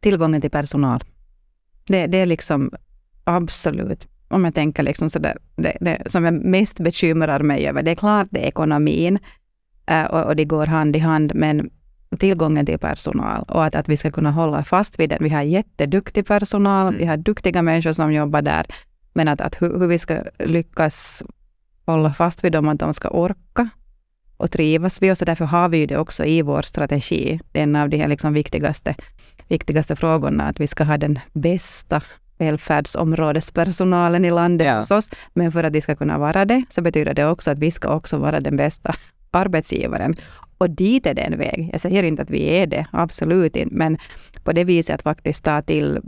tillgången 0.00 0.40
till 0.40 0.50
personal. 0.50 1.00
Det, 1.88 2.06
det 2.06 2.18
är 2.18 2.26
liksom 2.26 2.70
absolut, 3.24 4.06
om 4.28 4.44
jag 4.44 4.54
tänker 4.54 4.82
liksom 4.82 5.10
så 5.10 5.18
det, 5.18 5.36
det, 5.56 5.76
det 5.80 6.02
som 6.06 6.24
jag 6.24 6.34
mest 6.44 6.80
bekymrar 6.80 7.42
mig 7.42 7.68
över, 7.68 7.82
det 7.82 7.90
är 7.90 7.94
klart 7.94 8.26
det 8.30 8.44
är 8.44 8.48
ekonomin 8.48 9.18
eh, 9.86 10.04
och, 10.04 10.24
och 10.24 10.36
det 10.36 10.44
går 10.44 10.66
hand 10.66 10.96
i 10.96 10.98
hand, 10.98 11.32
men 11.34 11.70
tillgången 12.18 12.66
till 12.66 12.78
personal 12.78 13.42
och 13.48 13.64
att, 13.64 13.74
att 13.74 13.88
vi 13.88 13.96
ska 13.96 14.10
kunna 14.10 14.30
hålla 14.30 14.64
fast 14.64 15.00
vid 15.00 15.10
den. 15.10 15.18
Vi 15.20 15.28
har 15.28 15.42
jätteduktig 15.42 16.26
personal, 16.26 16.96
vi 16.96 17.04
har 17.04 17.16
duktiga 17.16 17.62
människor 17.62 17.92
som 17.92 18.12
jobbar 18.12 18.42
där, 18.42 18.66
men 19.12 19.28
att, 19.28 19.40
att 19.40 19.62
hur, 19.62 19.78
hur 19.78 19.86
vi 19.86 19.98
ska 19.98 20.22
lyckas 20.38 21.22
hålla 21.86 22.14
fast 22.14 22.44
vid 22.44 22.52
dem, 22.52 22.68
att 22.68 22.78
de 22.78 22.94
ska 22.94 23.08
orka 23.08 23.68
och 24.36 24.50
trivas 24.50 25.02
vid 25.02 25.12
oss. 25.12 25.20
Och 25.20 25.26
därför 25.26 25.44
har 25.44 25.68
vi 25.68 25.78
ju 25.78 25.86
det 25.86 25.98
också 25.98 26.24
i 26.24 26.42
vår 26.42 26.62
strategi. 26.62 27.40
Det 27.52 27.58
är 27.58 27.62
en 27.62 27.76
av 27.76 27.88
de 27.88 27.96
här 27.96 28.08
liksom 28.08 28.32
viktigaste, 28.32 28.94
viktigaste 29.48 29.96
frågorna, 29.96 30.44
att 30.44 30.60
vi 30.60 30.66
ska 30.66 30.84
ha 30.84 30.96
den 30.96 31.18
bästa 31.32 32.02
välfärdsområdespersonalen 32.38 34.24
i 34.24 34.30
landet 34.30 34.66
Ja. 34.66 34.78
hos 34.78 34.90
oss. 34.90 35.10
Men 35.34 35.52
för 35.52 35.64
att 35.64 35.72
de 35.72 35.80
ska 35.80 35.96
kunna 35.96 36.18
vara 36.18 36.44
det, 36.44 36.64
så 36.70 36.82
betyder 36.82 37.14
det 37.14 37.26
också 37.26 37.50
att 37.50 37.58
vi 37.58 37.70
ska 37.70 37.94
också 37.94 38.18
vara 38.18 38.40
den 38.40 38.56
bästa 38.56 38.94
arbetsgivaren. 39.30 40.14
Och 40.58 40.70
dit 40.70 41.06
är 41.06 41.14
det 41.14 41.22
en 41.22 41.38
väg. 41.38 41.70
Jag 41.72 41.80
säger 41.80 42.02
inte 42.02 42.22
att 42.22 42.30
vi 42.30 42.42
är 42.42 42.66
det, 42.66 42.86
absolut 42.92 43.56
inte, 43.56 43.74
men 43.74 43.98
på 44.44 44.52
det 44.52 44.64
viset 44.64 44.94
att 44.94 45.02
faktiskt 45.02 45.44
ta 45.44 45.62
till 45.62 45.98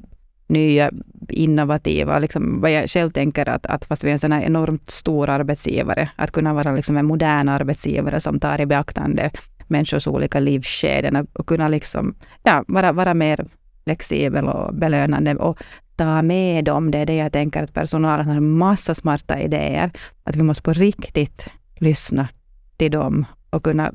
nya 0.47 0.91
innovativa, 1.29 2.19
liksom 2.19 2.61
vad 2.61 2.73
jag 2.73 2.91
själv 2.91 3.11
tänker 3.11 3.49
att, 3.49 3.67
att 3.67 3.85
fast 3.85 4.05
vi 4.05 4.09
är 4.09 4.13
en 4.13 4.19
sån 4.19 4.33
här 4.33 4.43
enormt 4.43 4.91
stor 4.91 5.29
arbetsgivare, 5.29 6.11
att 6.17 6.31
kunna 6.33 6.55
vara 6.55 6.73
liksom 6.75 6.97
en 6.97 7.07
modern 7.07 7.49
arbetsgivare 7.49 8.21
som 8.21 8.41
tar 8.41 8.61
i 8.61 8.67
beaktande 8.67 9.31
människors 9.71 10.07
olika 10.07 10.41
livsskeden 10.41 11.27
och, 11.33 11.47
kunna 11.47 11.69
liksom, 11.69 12.15
ja, 12.43 12.65
vara, 12.69 12.93
vara 12.93 13.15
mer 13.15 13.47
flexibel 13.85 14.49
och 14.49 14.75
belönande 14.75 15.35
och 15.35 15.63
ta 15.97 16.23
med 16.23 16.65
dem. 16.65 16.91
Det 16.91 16.99
är 16.99 17.07
det 17.07 17.17
jag 17.17 17.33
tänker 17.33 17.63
att 17.63 17.75
personalen 17.75 18.27
har 18.27 18.35
en 18.35 18.59
massa 18.59 18.95
smarta 18.95 19.41
idéer. 19.41 19.91
Att 20.25 20.37
vi 20.37 20.43
måste 20.43 20.63
på 20.63 20.73
riktigt 20.73 21.49
lyssna 21.77 22.29
till 22.77 22.91
dem 22.91 23.27
och 23.51 23.65
kunna 23.65 23.93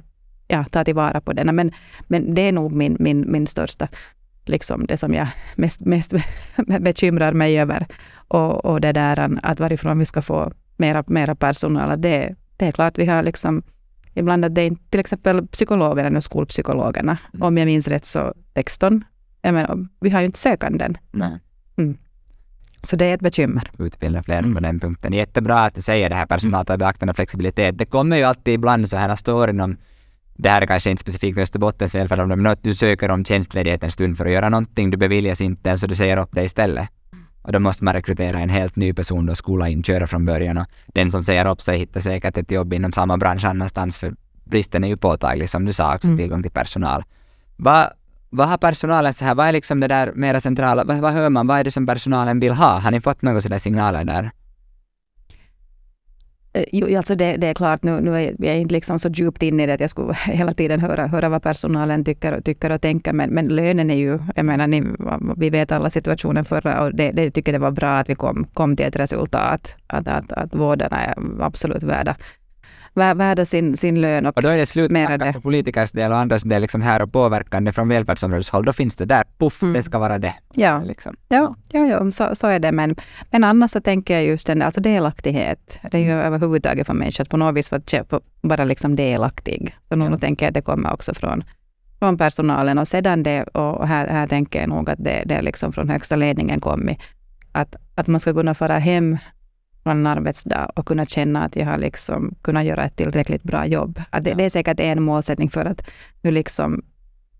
ja, 0.47 0.63
ta 0.63 0.83
tillvara 0.83 1.21
på 1.21 1.33
den. 1.33 1.55
Men, 1.55 1.71
men 2.07 2.33
det 2.33 2.41
är 2.41 2.51
nog 2.51 2.71
min, 2.71 2.97
min, 2.99 3.31
min 3.31 3.47
största, 3.47 3.87
liksom 4.45 4.85
det 4.85 4.97
som 4.97 5.13
jag 5.13 5.27
mest, 5.55 5.81
mest 5.81 6.13
bekymrar 6.79 7.33
mig 7.33 7.59
över. 7.59 7.85
Och, 8.27 8.65
och 8.65 8.81
det 8.81 8.91
där 8.91 9.39
att 9.43 9.59
varifrån 9.59 9.99
vi 9.99 10.05
ska 10.05 10.21
få 10.21 10.51
mera, 10.77 11.03
mera 11.07 11.35
personal. 11.35 12.01
Det, 12.01 12.35
det 12.57 12.65
är 12.65 12.71
klart, 12.71 12.97
vi 12.97 13.05
har 13.05 13.23
liksom 13.23 13.63
ibland 14.15 14.45
att 14.45 14.55
det 14.55 14.61
är 14.61 14.67
inte, 14.67 14.89
till 14.89 14.99
exempel 14.99 15.47
psykologerna, 15.47 16.09
nu 16.09 16.21
skolpsykologerna, 16.21 17.17
Mm. 17.33 17.47
om 17.47 17.57
jag 17.57 17.65
minns 17.65 17.87
rätt 17.87 18.05
så 18.05 18.33
16. 18.53 19.03
Jag 19.41 19.53
menar, 19.53 19.87
vi 19.99 20.09
har 20.09 20.19
ju 20.19 20.25
inte 20.25 20.39
sökanden. 20.39 20.97
Nej. 21.11 21.39
Så 22.83 22.95
det 22.95 23.05
är 23.05 23.13
ett 23.13 23.21
bekymmer. 23.21 23.71
utbilda 23.79 24.23
fler 24.23 24.39
Mm. 24.39 24.53
på 24.55 24.59
den 24.59 24.79
punkten. 24.79 25.13
Jättebra 25.13 25.59
att 25.63 25.75
du 25.75 25.81
säger 25.81 26.09
det 26.09 26.15
här 26.15 26.25
personal 26.25 26.65
tar 26.65 26.77
beaktande 26.77 27.09
och 27.11 27.15
flexibilitet. 27.15 27.77
Det 27.77 27.85
kommer 27.85 28.17
ju 28.17 28.23
alltid 28.23 28.53
ibland 28.53 28.89
så 28.89 28.97
här 28.97 29.15
storyn 29.15 29.59
om 29.59 29.77
det 30.37 30.49
här 30.49 30.61
är 30.61 30.65
kanske 30.67 30.91
inte 30.91 31.01
specifikt 31.01 31.35
för 31.35 31.41
Österbottens 31.41 31.95
välfärdsområde, 31.95 32.41
men 32.41 32.51
att 32.51 32.63
du 32.63 32.75
söker 32.75 33.11
om 33.11 33.25
tjänstledighet 33.25 33.83
en 33.83 33.91
stund 33.91 34.17
för 34.17 34.25
att 34.25 34.31
göra 34.31 34.49
någonting, 34.49 34.91
du 34.91 34.97
beviljas 34.97 35.41
inte 35.41 35.77
så 35.77 35.87
du 35.87 35.95
säger 35.95 36.17
upp 36.17 36.31
dig 36.31 36.45
istället. 36.45 36.89
Och 37.45 37.51
då 37.51 37.59
måste 37.59 37.83
man 37.83 37.93
rekrytera 37.93 38.39
en 38.39 38.49
helt 38.49 38.75
ny 38.75 38.93
person 38.93 39.29
och 39.29 39.37
skola 39.37 39.69
in, 39.69 39.83
köra 39.83 40.07
från 40.07 40.25
början. 40.25 40.57
Och 40.57 40.65
den 40.85 41.11
som 41.11 41.23
säger 41.23 41.45
upp 41.47 41.61
sig 41.61 41.77
hittar 41.77 41.99
säkert 41.99 42.37
ett 42.37 42.51
jobb 42.51 42.73
inom 42.73 42.91
samma 42.93 43.17
bransch 43.17 43.45
annanstans, 43.45 43.97
för 43.97 44.13
bristen 44.43 44.83
är 44.83 44.87
ju 44.87 44.97
påtaglig, 44.97 45.49
som 45.49 45.65
du 45.65 45.73
sa 45.73 45.95
också, 45.95 46.07
Mm. 46.07 46.17
tillgång 46.17 46.41
till 46.41 46.51
personal. 46.51 47.03
Vad, 47.55 47.89
vad 48.29 48.47
har 48.47 48.57
personalen 48.57 49.13
så 49.13 49.25
här, 49.25 49.35
vad 49.35 49.47
är 49.47 49.51
liksom 49.51 49.79
det 49.79 49.87
där 49.87 50.11
mera 50.15 50.39
centrala, 50.39 50.83
vad, 50.83 50.97
vad 50.97 51.13
hör 51.13 51.29
man, 51.29 51.47
vad 51.47 51.59
är 51.59 51.63
det 51.63 51.71
som 51.71 51.85
personalen 51.85 52.39
vill 52.39 52.53
ha? 52.53 52.79
Har 52.79 52.91
ni 52.91 53.01
fått 53.01 53.21
några 53.21 53.41
sådär 53.41 53.59
signaler 53.59 54.03
där? 54.03 54.31
Eh, 56.55 56.63
jo, 56.71 56.97
alltså 56.97 57.15
det, 57.15 57.37
det 57.37 57.47
är 57.47 57.53
klart, 57.53 57.83
nu, 57.83 58.01
nu 58.01 58.15
är 58.15 58.35
jag 58.37 58.57
inte 58.57 58.73
liksom 58.73 58.99
så 58.99 59.09
djupt 59.09 59.43
inne 59.43 59.63
i 59.63 59.65
det 59.65 59.73
att 59.73 59.79
jag 59.79 59.89
skulle 59.89 60.13
hela 60.25 60.53
tiden 60.53 60.79
höra, 60.79 61.07
höra 61.07 61.29
vad 61.29 61.43
personalen 61.43 62.05
tycker, 62.05 62.41
tycker 62.41 62.71
och 62.71 62.81
tänker. 62.81 63.13
Men, 63.13 63.29
men 63.29 63.47
lönen 63.47 63.89
är 63.89 63.95
ju, 63.95 64.19
jag 64.35 64.45
menar, 64.45 64.67
ni, 64.67 64.83
vi 65.37 65.49
vet 65.49 65.71
alla 65.71 65.89
situationen 65.89 66.45
förra 66.45 66.83
och 66.83 66.95
det, 66.95 67.11
det 67.11 67.31
tycker 67.31 67.53
det 67.53 67.59
var 67.59 67.71
bra 67.71 67.97
att 67.97 68.09
vi 68.09 68.15
kom, 68.15 68.47
kom 68.53 68.75
till 68.75 68.85
ett 68.85 68.95
resultat. 68.95 69.75
Att, 69.87 70.07
att, 70.07 70.31
att 70.31 70.55
vårdarna 70.55 71.05
är 71.05 71.15
absolut 71.39 71.83
värda, 71.83 72.15
värda 72.95 73.45
sin, 73.45 73.77
sin 73.77 74.01
lön. 74.01 74.25
Och, 74.25 74.37
Och 74.37 74.41
då 74.43 74.49
är 74.49 74.57
det 74.57 74.65
slutsnackat 74.65 75.19
det. 75.19 75.33
för 75.33 75.39
politikers 75.39 75.91
del 75.91 76.11
och 76.11 76.17
andras 76.17 76.43
del 76.43 76.61
liksom 76.61 76.81
här 76.81 77.01
och 77.01 77.11
påverkande 77.13 77.71
från 77.71 77.87
välfärdsområdeshåll. 77.87 78.65
Då 78.65 78.73
finns 78.73 78.95
det 78.95 79.05
där, 79.05 79.23
puff, 79.37 79.61
Mm. 79.61 79.73
det 79.73 79.83
ska 79.83 79.99
vara 79.99 80.19
det. 80.19 80.33
ja, 80.55 80.81
Liksom. 80.83 81.15
ja, 81.27 81.55
ja, 81.71 81.79
ja 81.87 82.11
så, 82.11 82.35
så 82.35 82.47
är 82.47 82.59
det. 82.59 82.71
Men, 82.71 82.95
men 83.31 83.43
annars 83.43 83.71
så 83.71 83.81
tänker 83.81 84.13
jag 84.13 84.25
just 84.25 84.47
den 84.47 84.59
där, 84.59 84.65
alltså 84.65 84.81
delaktighet. 84.81 85.79
Det 85.91 85.97
är 85.97 86.01
ju 86.01 86.11
överhuvudtaget 86.11 86.87
för 86.87 86.93
människor 86.93 87.21
att 87.21 87.29
på 87.29 87.37
något 87.37 87.55
vis 87.55 87.69
få 88.09 88.21
vara 88.41 88.63
liksom 88.63 88.95
delaktig. 88.95 89.75
Så 89.89 89.95
nu 89.95 90.05
Ja. 90.05 90.17
tänker 90.17 90.45
jag 90.45 90.49
att 90.49 90.53
det 90.53 90.61
kommer 90.61 90.93
också 90.93 91.13
från, 91.13 91.43
från 91.99 92.17
personalen. 92.17 92.77
Och 92.77 92.87
sedan 92.87 93.23
det, 93.23 93.43
och 93.43 93.87
här, 93.87 94.07
här 94.07 94.27
tänker 94.27 94.59
jag 94.59 94.69
nog 94.69 94.89
att 94.89 95.03
det, 95.03 95.23
det 95.25 95.41
liksom 95.41 95.73
från 95.73 95.89
högsta 95.89 96.15
ledningen 96.15 96.61
kommit, 96.61 96.97
Att, 97.51 97.75
att 97.95 98.07
man 98.07 98.19
ska 98.19 98.33
kunna 98.33 98.53
föra 98.53 98.77
hem 98.77 99.17
från 99.85 99.97
en 99.99 100.07
arbetsdag 100.07 100.65
och 100.75 100.85
kunna 100.85 101.05
känna 101.05 101.43
att 101.43 101.55
jag 101.55 101.65
har 101.65 101.77
liksom 101.77 102.35
kunnat 102.41 102.65
göra 102.65 102.83
ett 102.85 102.95
tillräckligt 102.95 103.43
bra 103.43 103.65
jobb. 103.65 104.01
Att 104.09 104.23
det, 104.23 104.29
Ja. 104.29 104.35
det 104.35 104.43
är 104.45 104.49
säkert 104.49 104.79
en 104.79 105.03
målsättning 105.03 105.49
för 105.49 105.65
att 105.65 105.81
nu 106.21 106.31
liksom, 106.31 106.81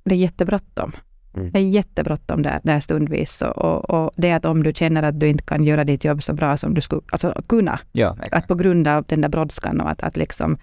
det 0.04 0.16
är 0.16 0.20
jättebråttom. 0.20 0.92
Mm. 1.38 1.52
Det 1.52 1.60
är 1.60 1.64
jättebråttom 1.64 2.42
där, 2.42 2.60
där 2.64 2.80
stundvis. 2.80 3.42
Och, 3.42 3.58
och, 3.58 3.90
och 3.90 4.12
det 4.16 4.32
att 4.32 4.46
om 4.46 4.64
du 4.64 4.72
känner 4.74 5.04
att 5.04 5.20
du 5.20 5.28
inte 5.28 5.44
kan 5.44 5.64
göra 5.64 5.84
ditt 5.84 6.04
jobb 6.04 6.24
så 6.24 6.34
bra 6.34 6.58
som 6.58 6.74
du 6.74 6.82
skulle 6.82 7.02
alltså 7.12 7.42
kunna, 7.48 7.80
Ja, 7.92 8.18
att 8.32 8.48
på 8.48 8.56
grund 8.56 8.88
av 8.88 9.04
den 9.08 9.22
där 9.22 9.30
brådskan 9.30 9.82
och 9.82 9.90
att, 9.92 10.04
att 10.04 10.18
liksom, 10.18 10.58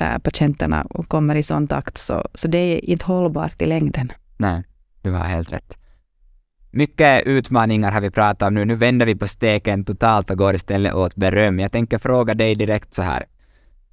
äh, 0.00 0.18
patienterna 0.18 0.86
kommer 1.08 1.34
i 1.34 1.42
sån 1.42 1.66
takt, 1.68 1.98
så, 1.98 2.28
så 2.34 2.48
det 2.48 2.58
är 2.58 2.84
inte 2.90 3.04
hållbart 3.04 3.62
i 3.62 3.66
längden. 3.66 4.12
Nej, 4.36 4.62
du 5.02 5.10
har 5.10 5.24
helt 5.24 5.52
rätt. 5.52 5.78
Mycket 6.70 7.26
utmaningar 7.26 7.92
har 7.92 8.00
vi 8.00 8.10
pratat 8.10 8.48
om 8.48 8.54
nu. 8.54 8.64
Nu 8.64 8.74
vänder 8.74 9.06
vi 9.06 9.16
på 9.16 9.28
steken 9.28 9.84
totalt 9.84 10.30
och 10.30 10.38
går 10.38 10.54
istället 10.54 10.94
åt 10.94 11.14
beröm. 11.14 11.58
Jag 11.58 11.72
tänker 11.72 11.98
fråga 11.98 12.34
dig 12.34 12.54
direkt 12.54 12.94
så 12.94 13.02
här. 13.02 13.24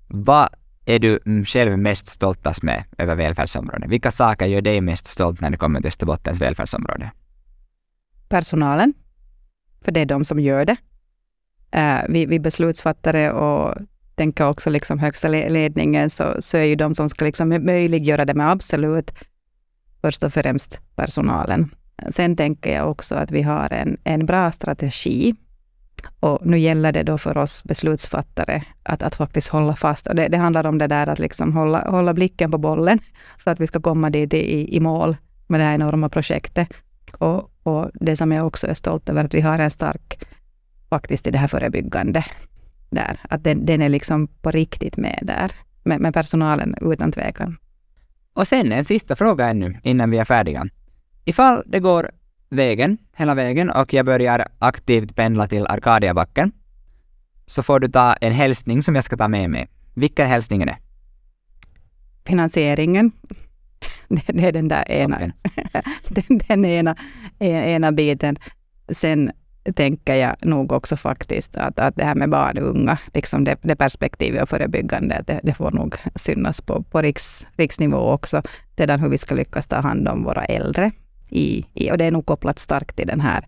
Vad 0.07 0.49
är 0.85 0.99
du 0.99 1.19
mm, 1.25 1.45
själv 1.45 1.77
mest 1.77 2.07
stoltast 2.07 2.63
med 2.63 2.83
över 2.97 3.15
välfärdsområdet? 3.15 3.89
Vilka 3.89 4.11
saker 4.11 4.45
gör 4.45 4.61
dig 4.61 4.81
mest 4.81 5.05
stolt 5.05 5.41
när 5.41 5.49
det 5.49 5.57
kommer 5.57 5.79
till 5.79 5.87
Österbottens 5.87 6.41
välfärdsområde? 6.41 7.11
personalen, 8.33 8.93
för 9.81 9.91
det 9.91 9.99
är 9.99 10.05
de 10.05 10.25
som 10.25 10.39
gör 10.39 10.65
det. 10.65 10.77
Eh, 11.71 12.01
vi, 12.09 12.25
vi 12.25 12.39
beslutsfattare 12.39 13.31
och 13.31 13.75
tänker 14.15 14.49
också 14.49 14.69
liksom 14.69 14.99
högsta 14.99 15.27
ledningen, 15.27 16.09
så, 16.09 16.35
så 16.39 16.57
är 16.57 16.63
ju 16.63 16.75
de 16.75 16.95
som 16.95 17.09
ska 17.09 17.25
liksom 17.25 17.49
möjliggöra 17.49 18.25
det 18.25 18.33
med 18.33 18.51
absolut 18.51 19.11
först 20.01 20.23
och 20.23 20.33
främst 20.33 20.81
personalen. 20.95 21.69
Sen 22.09 22.35
tänker 22.35 22.73
jag 22.73 22.91
också 22.91 23.15
att 23.15 23.31
vi 23.31 23.41
har 23.41 23.73
en, 23.73 23.97
en 24.03 24.25
bra 24.25 24.51
strategi. 24.51 25.35
Och 26.19 26.45
nu 26.45 26.59
gäller 26.59 26.91
det 26.91 27.03
då 27.03 27.17
för 27.17 27.37
oss 27.37 27.63
beslutsfattare 27.63 28.63
att, 28.83 29.03
att 29.03 29.15
faktiskt 29.15 29.47
hålla 29.47 29.75
fast. 29.75 30.07
Och 30.07 30.15
det, 30.15 30.27
det 30.27 30.37
handlar 30.37 30.65
om 30.65 30.77
det 30.77 30.87
där 30.87 31.07
att 31.07 31.19
liksom 31.19 31.53
hålla, 31.53 31.89
hålla 31.89 32.13
blicken 32.13 32.51
på 32.51 32.57
bollen, 32.57 32.99
så 33.43 33.49
att 33.49 33.59
vi 33.59 33.67
ska 33.67 33.81
komma 33.81 34.09
dit 34.09 34.33
i, 34.33 34.75
i 34.75 34.79
mål 34.79 35.17
med 35.47 35.59
det 35.59 35.63
här 35.63 35.75
enorma 35.75 36.09
projektet. 36.09 36.67
Och, 37.17 37.51
och 37.63 37.91
det 37.93 38.15
som 38.15 38.31
jag 38.31 38.47
också 38.47 38.67
är 38.67 38.73
stolt 38.73 39.09
över, 39.09 39.23
att 39.23 39.33
vi 39.33 39.41
har 39.41 39.59
en 39.59 39.71
stark, 39.71 40.23
faktiskt 40.89 41.27
i 41.27 41.31
det 41.31 41.37
här 41.37 41.47
förebyggande, 41.47 42.25
där. 42.89 43.19
Att 43.29 43.43
den, 43.43 43.65
den 43.65 43.81
är 43.81 43.89
liksom 43.89 44.27
på 44.27 44.51
riktigt 44.51 44.97
med 44.97 45.19
där. 45.21 45.51
Med, 45.83 45.99
med 45.99 46.13
personalen 46.13 46.75
utan 46.81 47.11
tvekan. 47.11 47.57
Och 48.33 48.47
sen 48.47 48.71
en 48.71 48.85
sista 48.85 49.15
fråga 49.15 49.49
ännu 49.49 49.79
innan 49.83 50.09
vi 50.09 50.17
är 50.17 50.25
färdiga. 50.25 50.67
Ifall 51.25 51.63
det 51.65 51.79
går 51.79 52.11
vägen, 52.49 52.97
hela 53.15 53.35
vägen 53.35 53.69
och 53.69 53.93
jag 53.93 54.05
börjar 54.05 54.47
aktivt 54.59 55.15
pendla 55.15 55.47
till 55.47 55.67
Arkadiabacken 55.67 56.51
så 57.45 57.63
får 57.63 57.79
du 57.79 57.87
ta 57.87 58.13
en 58.13 58.31
hälsning 58.33 58.83
som 58.83 58.95
jag 58.95 59.03
ska 59.03 59.17
ta 59.17 59.27
med 59.27 59.49
mig. 59.49 59.67
Vilken 59.93 60.27
hälsning 60.27 60.61
är 60.61 60.65
det? 60.65 60.77
Finansieringen, 62.25 63.11
det, 64.07 64.43
är 64.47 64.51
den 64.51 64.67
där 64.67 64.91
ena, 64.91 65.15
Okej. 65.15 65.31
den, 66.09 66.37
den 66.47 66.65
ena, 66.65 66.95
en- 67.39 67.63
ena 67.63 67.91
biten. 67.91 68.35
Sen 68.91 69.31
tänker 69.75 70.15
jag 70.15 70.35
nog 70.41 70.71
också 70.71 70.97
faktiskt 70.97 71.55
att, 71.55 71.79
att 71.79 71.95
det 71.95 72.03
här 72.05 72.15
med 72.15 72.29
barn 72.29 72.57
och 72.57 72.69
unga, 72.69 72.97
liksom 73.13 73.43
det, 73.43 73.57
det 73.61 73.75
perspektivet 73.75 74.41
och 74.43 74.49
förebyggande, 74.49 75.23
det, 75.27 75.39
det 75.43 75.53
får 75.53 75.71
nog 75.71 75.95
synas 76.15 76.61
på, 76.61 76.83
på 76.83 77.01
riks, 77.01 77.47
riksnivå 77.57 77.97
också. 77.97 78.41
Sedan 78.77 78.99
hur 78.99 79.09
vi 79.09 79.17
ska 79.17 79.35
lyckas 79.35 79.67
ta 79.67 79.75
hand 79.75 80.07
om 80.07 80.23
våra 80.23 80.45
äldre. 80.45 80.91
I, 81.33 81.65
i, 81.73 81.91
och 81.91 81.97
det 81.97 82.05
är 82.05 82.11
nog 82.11 82.25
kopplat 82.25 82.59
starkt 82.59 82.95
till 82.95 83.07
den 83.07 83.21
här 83.21 83.45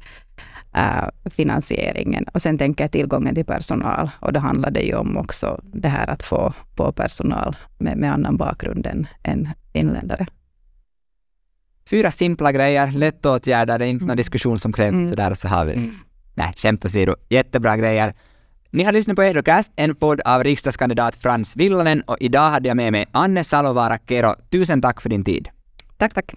äh, 0.76 1.30
finansieringen. 1.32 2.24
Och 2.34 2.42
sen 2.42 2.58
tänker 2.58 2.84
jag 2.84 2.92
tillgången 2.92 3.36
till 3.36 3.46
personal. 3.46 4.10
Och 4.20 4.34
då 4.34 4.40
handlar 4.40 4.72
det 4.72 4.82
ju 4.82 4.96
om 4.96 5.18
också 5.18 5.62
det 5.74 5.90
här 5.90 6.10
att 6.10 6.24
få 6.24 6.54
på 6.76 6.92
personal 6.92 7.56
med, 7.78 7.98
med 7.98 8.14
annan 8.14 8.38
bakgrund 8.38 8.86
än, 8.88 9.08
än 9.24 9.50
finländare. 9.74 10.26
Fyra 11.90 12.12
simpla 12.12 12.52
grejer, 12.52 12.92
lättåtgärdade, 12.92 13.78
det 13.78 13.88
är 13.88 13.90
inte 13.90 14.04
någon 14.06 14.10
Mm. 14.10 14.18
diskussion 14.18 14.60
som 14.60 14.74
krävs 14.74 14.94
Mm. 14.94 15.10
sådär 15.10 15.32
och 15.32 15.38
så 15.38 15.48
har 15.48 15.66
vi 15.66 15.74
det. 15.74 15.92
Nej, 16.34 16.54
skämt 16.58 16.86
åsido. 16.86 17.16
Jättebra 17.30 17.78
grejer. 17.78 18.14
Ni 18.72 18.84
har 18.84 18.92
lyssnat 18.92 19.16
på 19.16 19.22
Ehdocast, 19.24 19.72
en 19.76 19.96
podd 19.96 20.22
av 20.26 20.44
riksdagskandidat 20.44 21.16
Frans 21.16 21.56
Villanen 21.56 22.02
och 22.02 22.18
idag 22.20 22.50
hade 22.50 22.68
jag 22.68 22.78
med 22.78 22.92
mig 22.92 23.06
Anne 23.12 23.44
Salovaara 23.44 23.98
Kero. 24.08 24.36
Tusen 24.52 24.82
tack 24.82 25.02
för 25.02 25.10
din 25.10 25.24
tid. 25.24 25.50
Tack, 25.98 26.14
tack. 26.14 26.34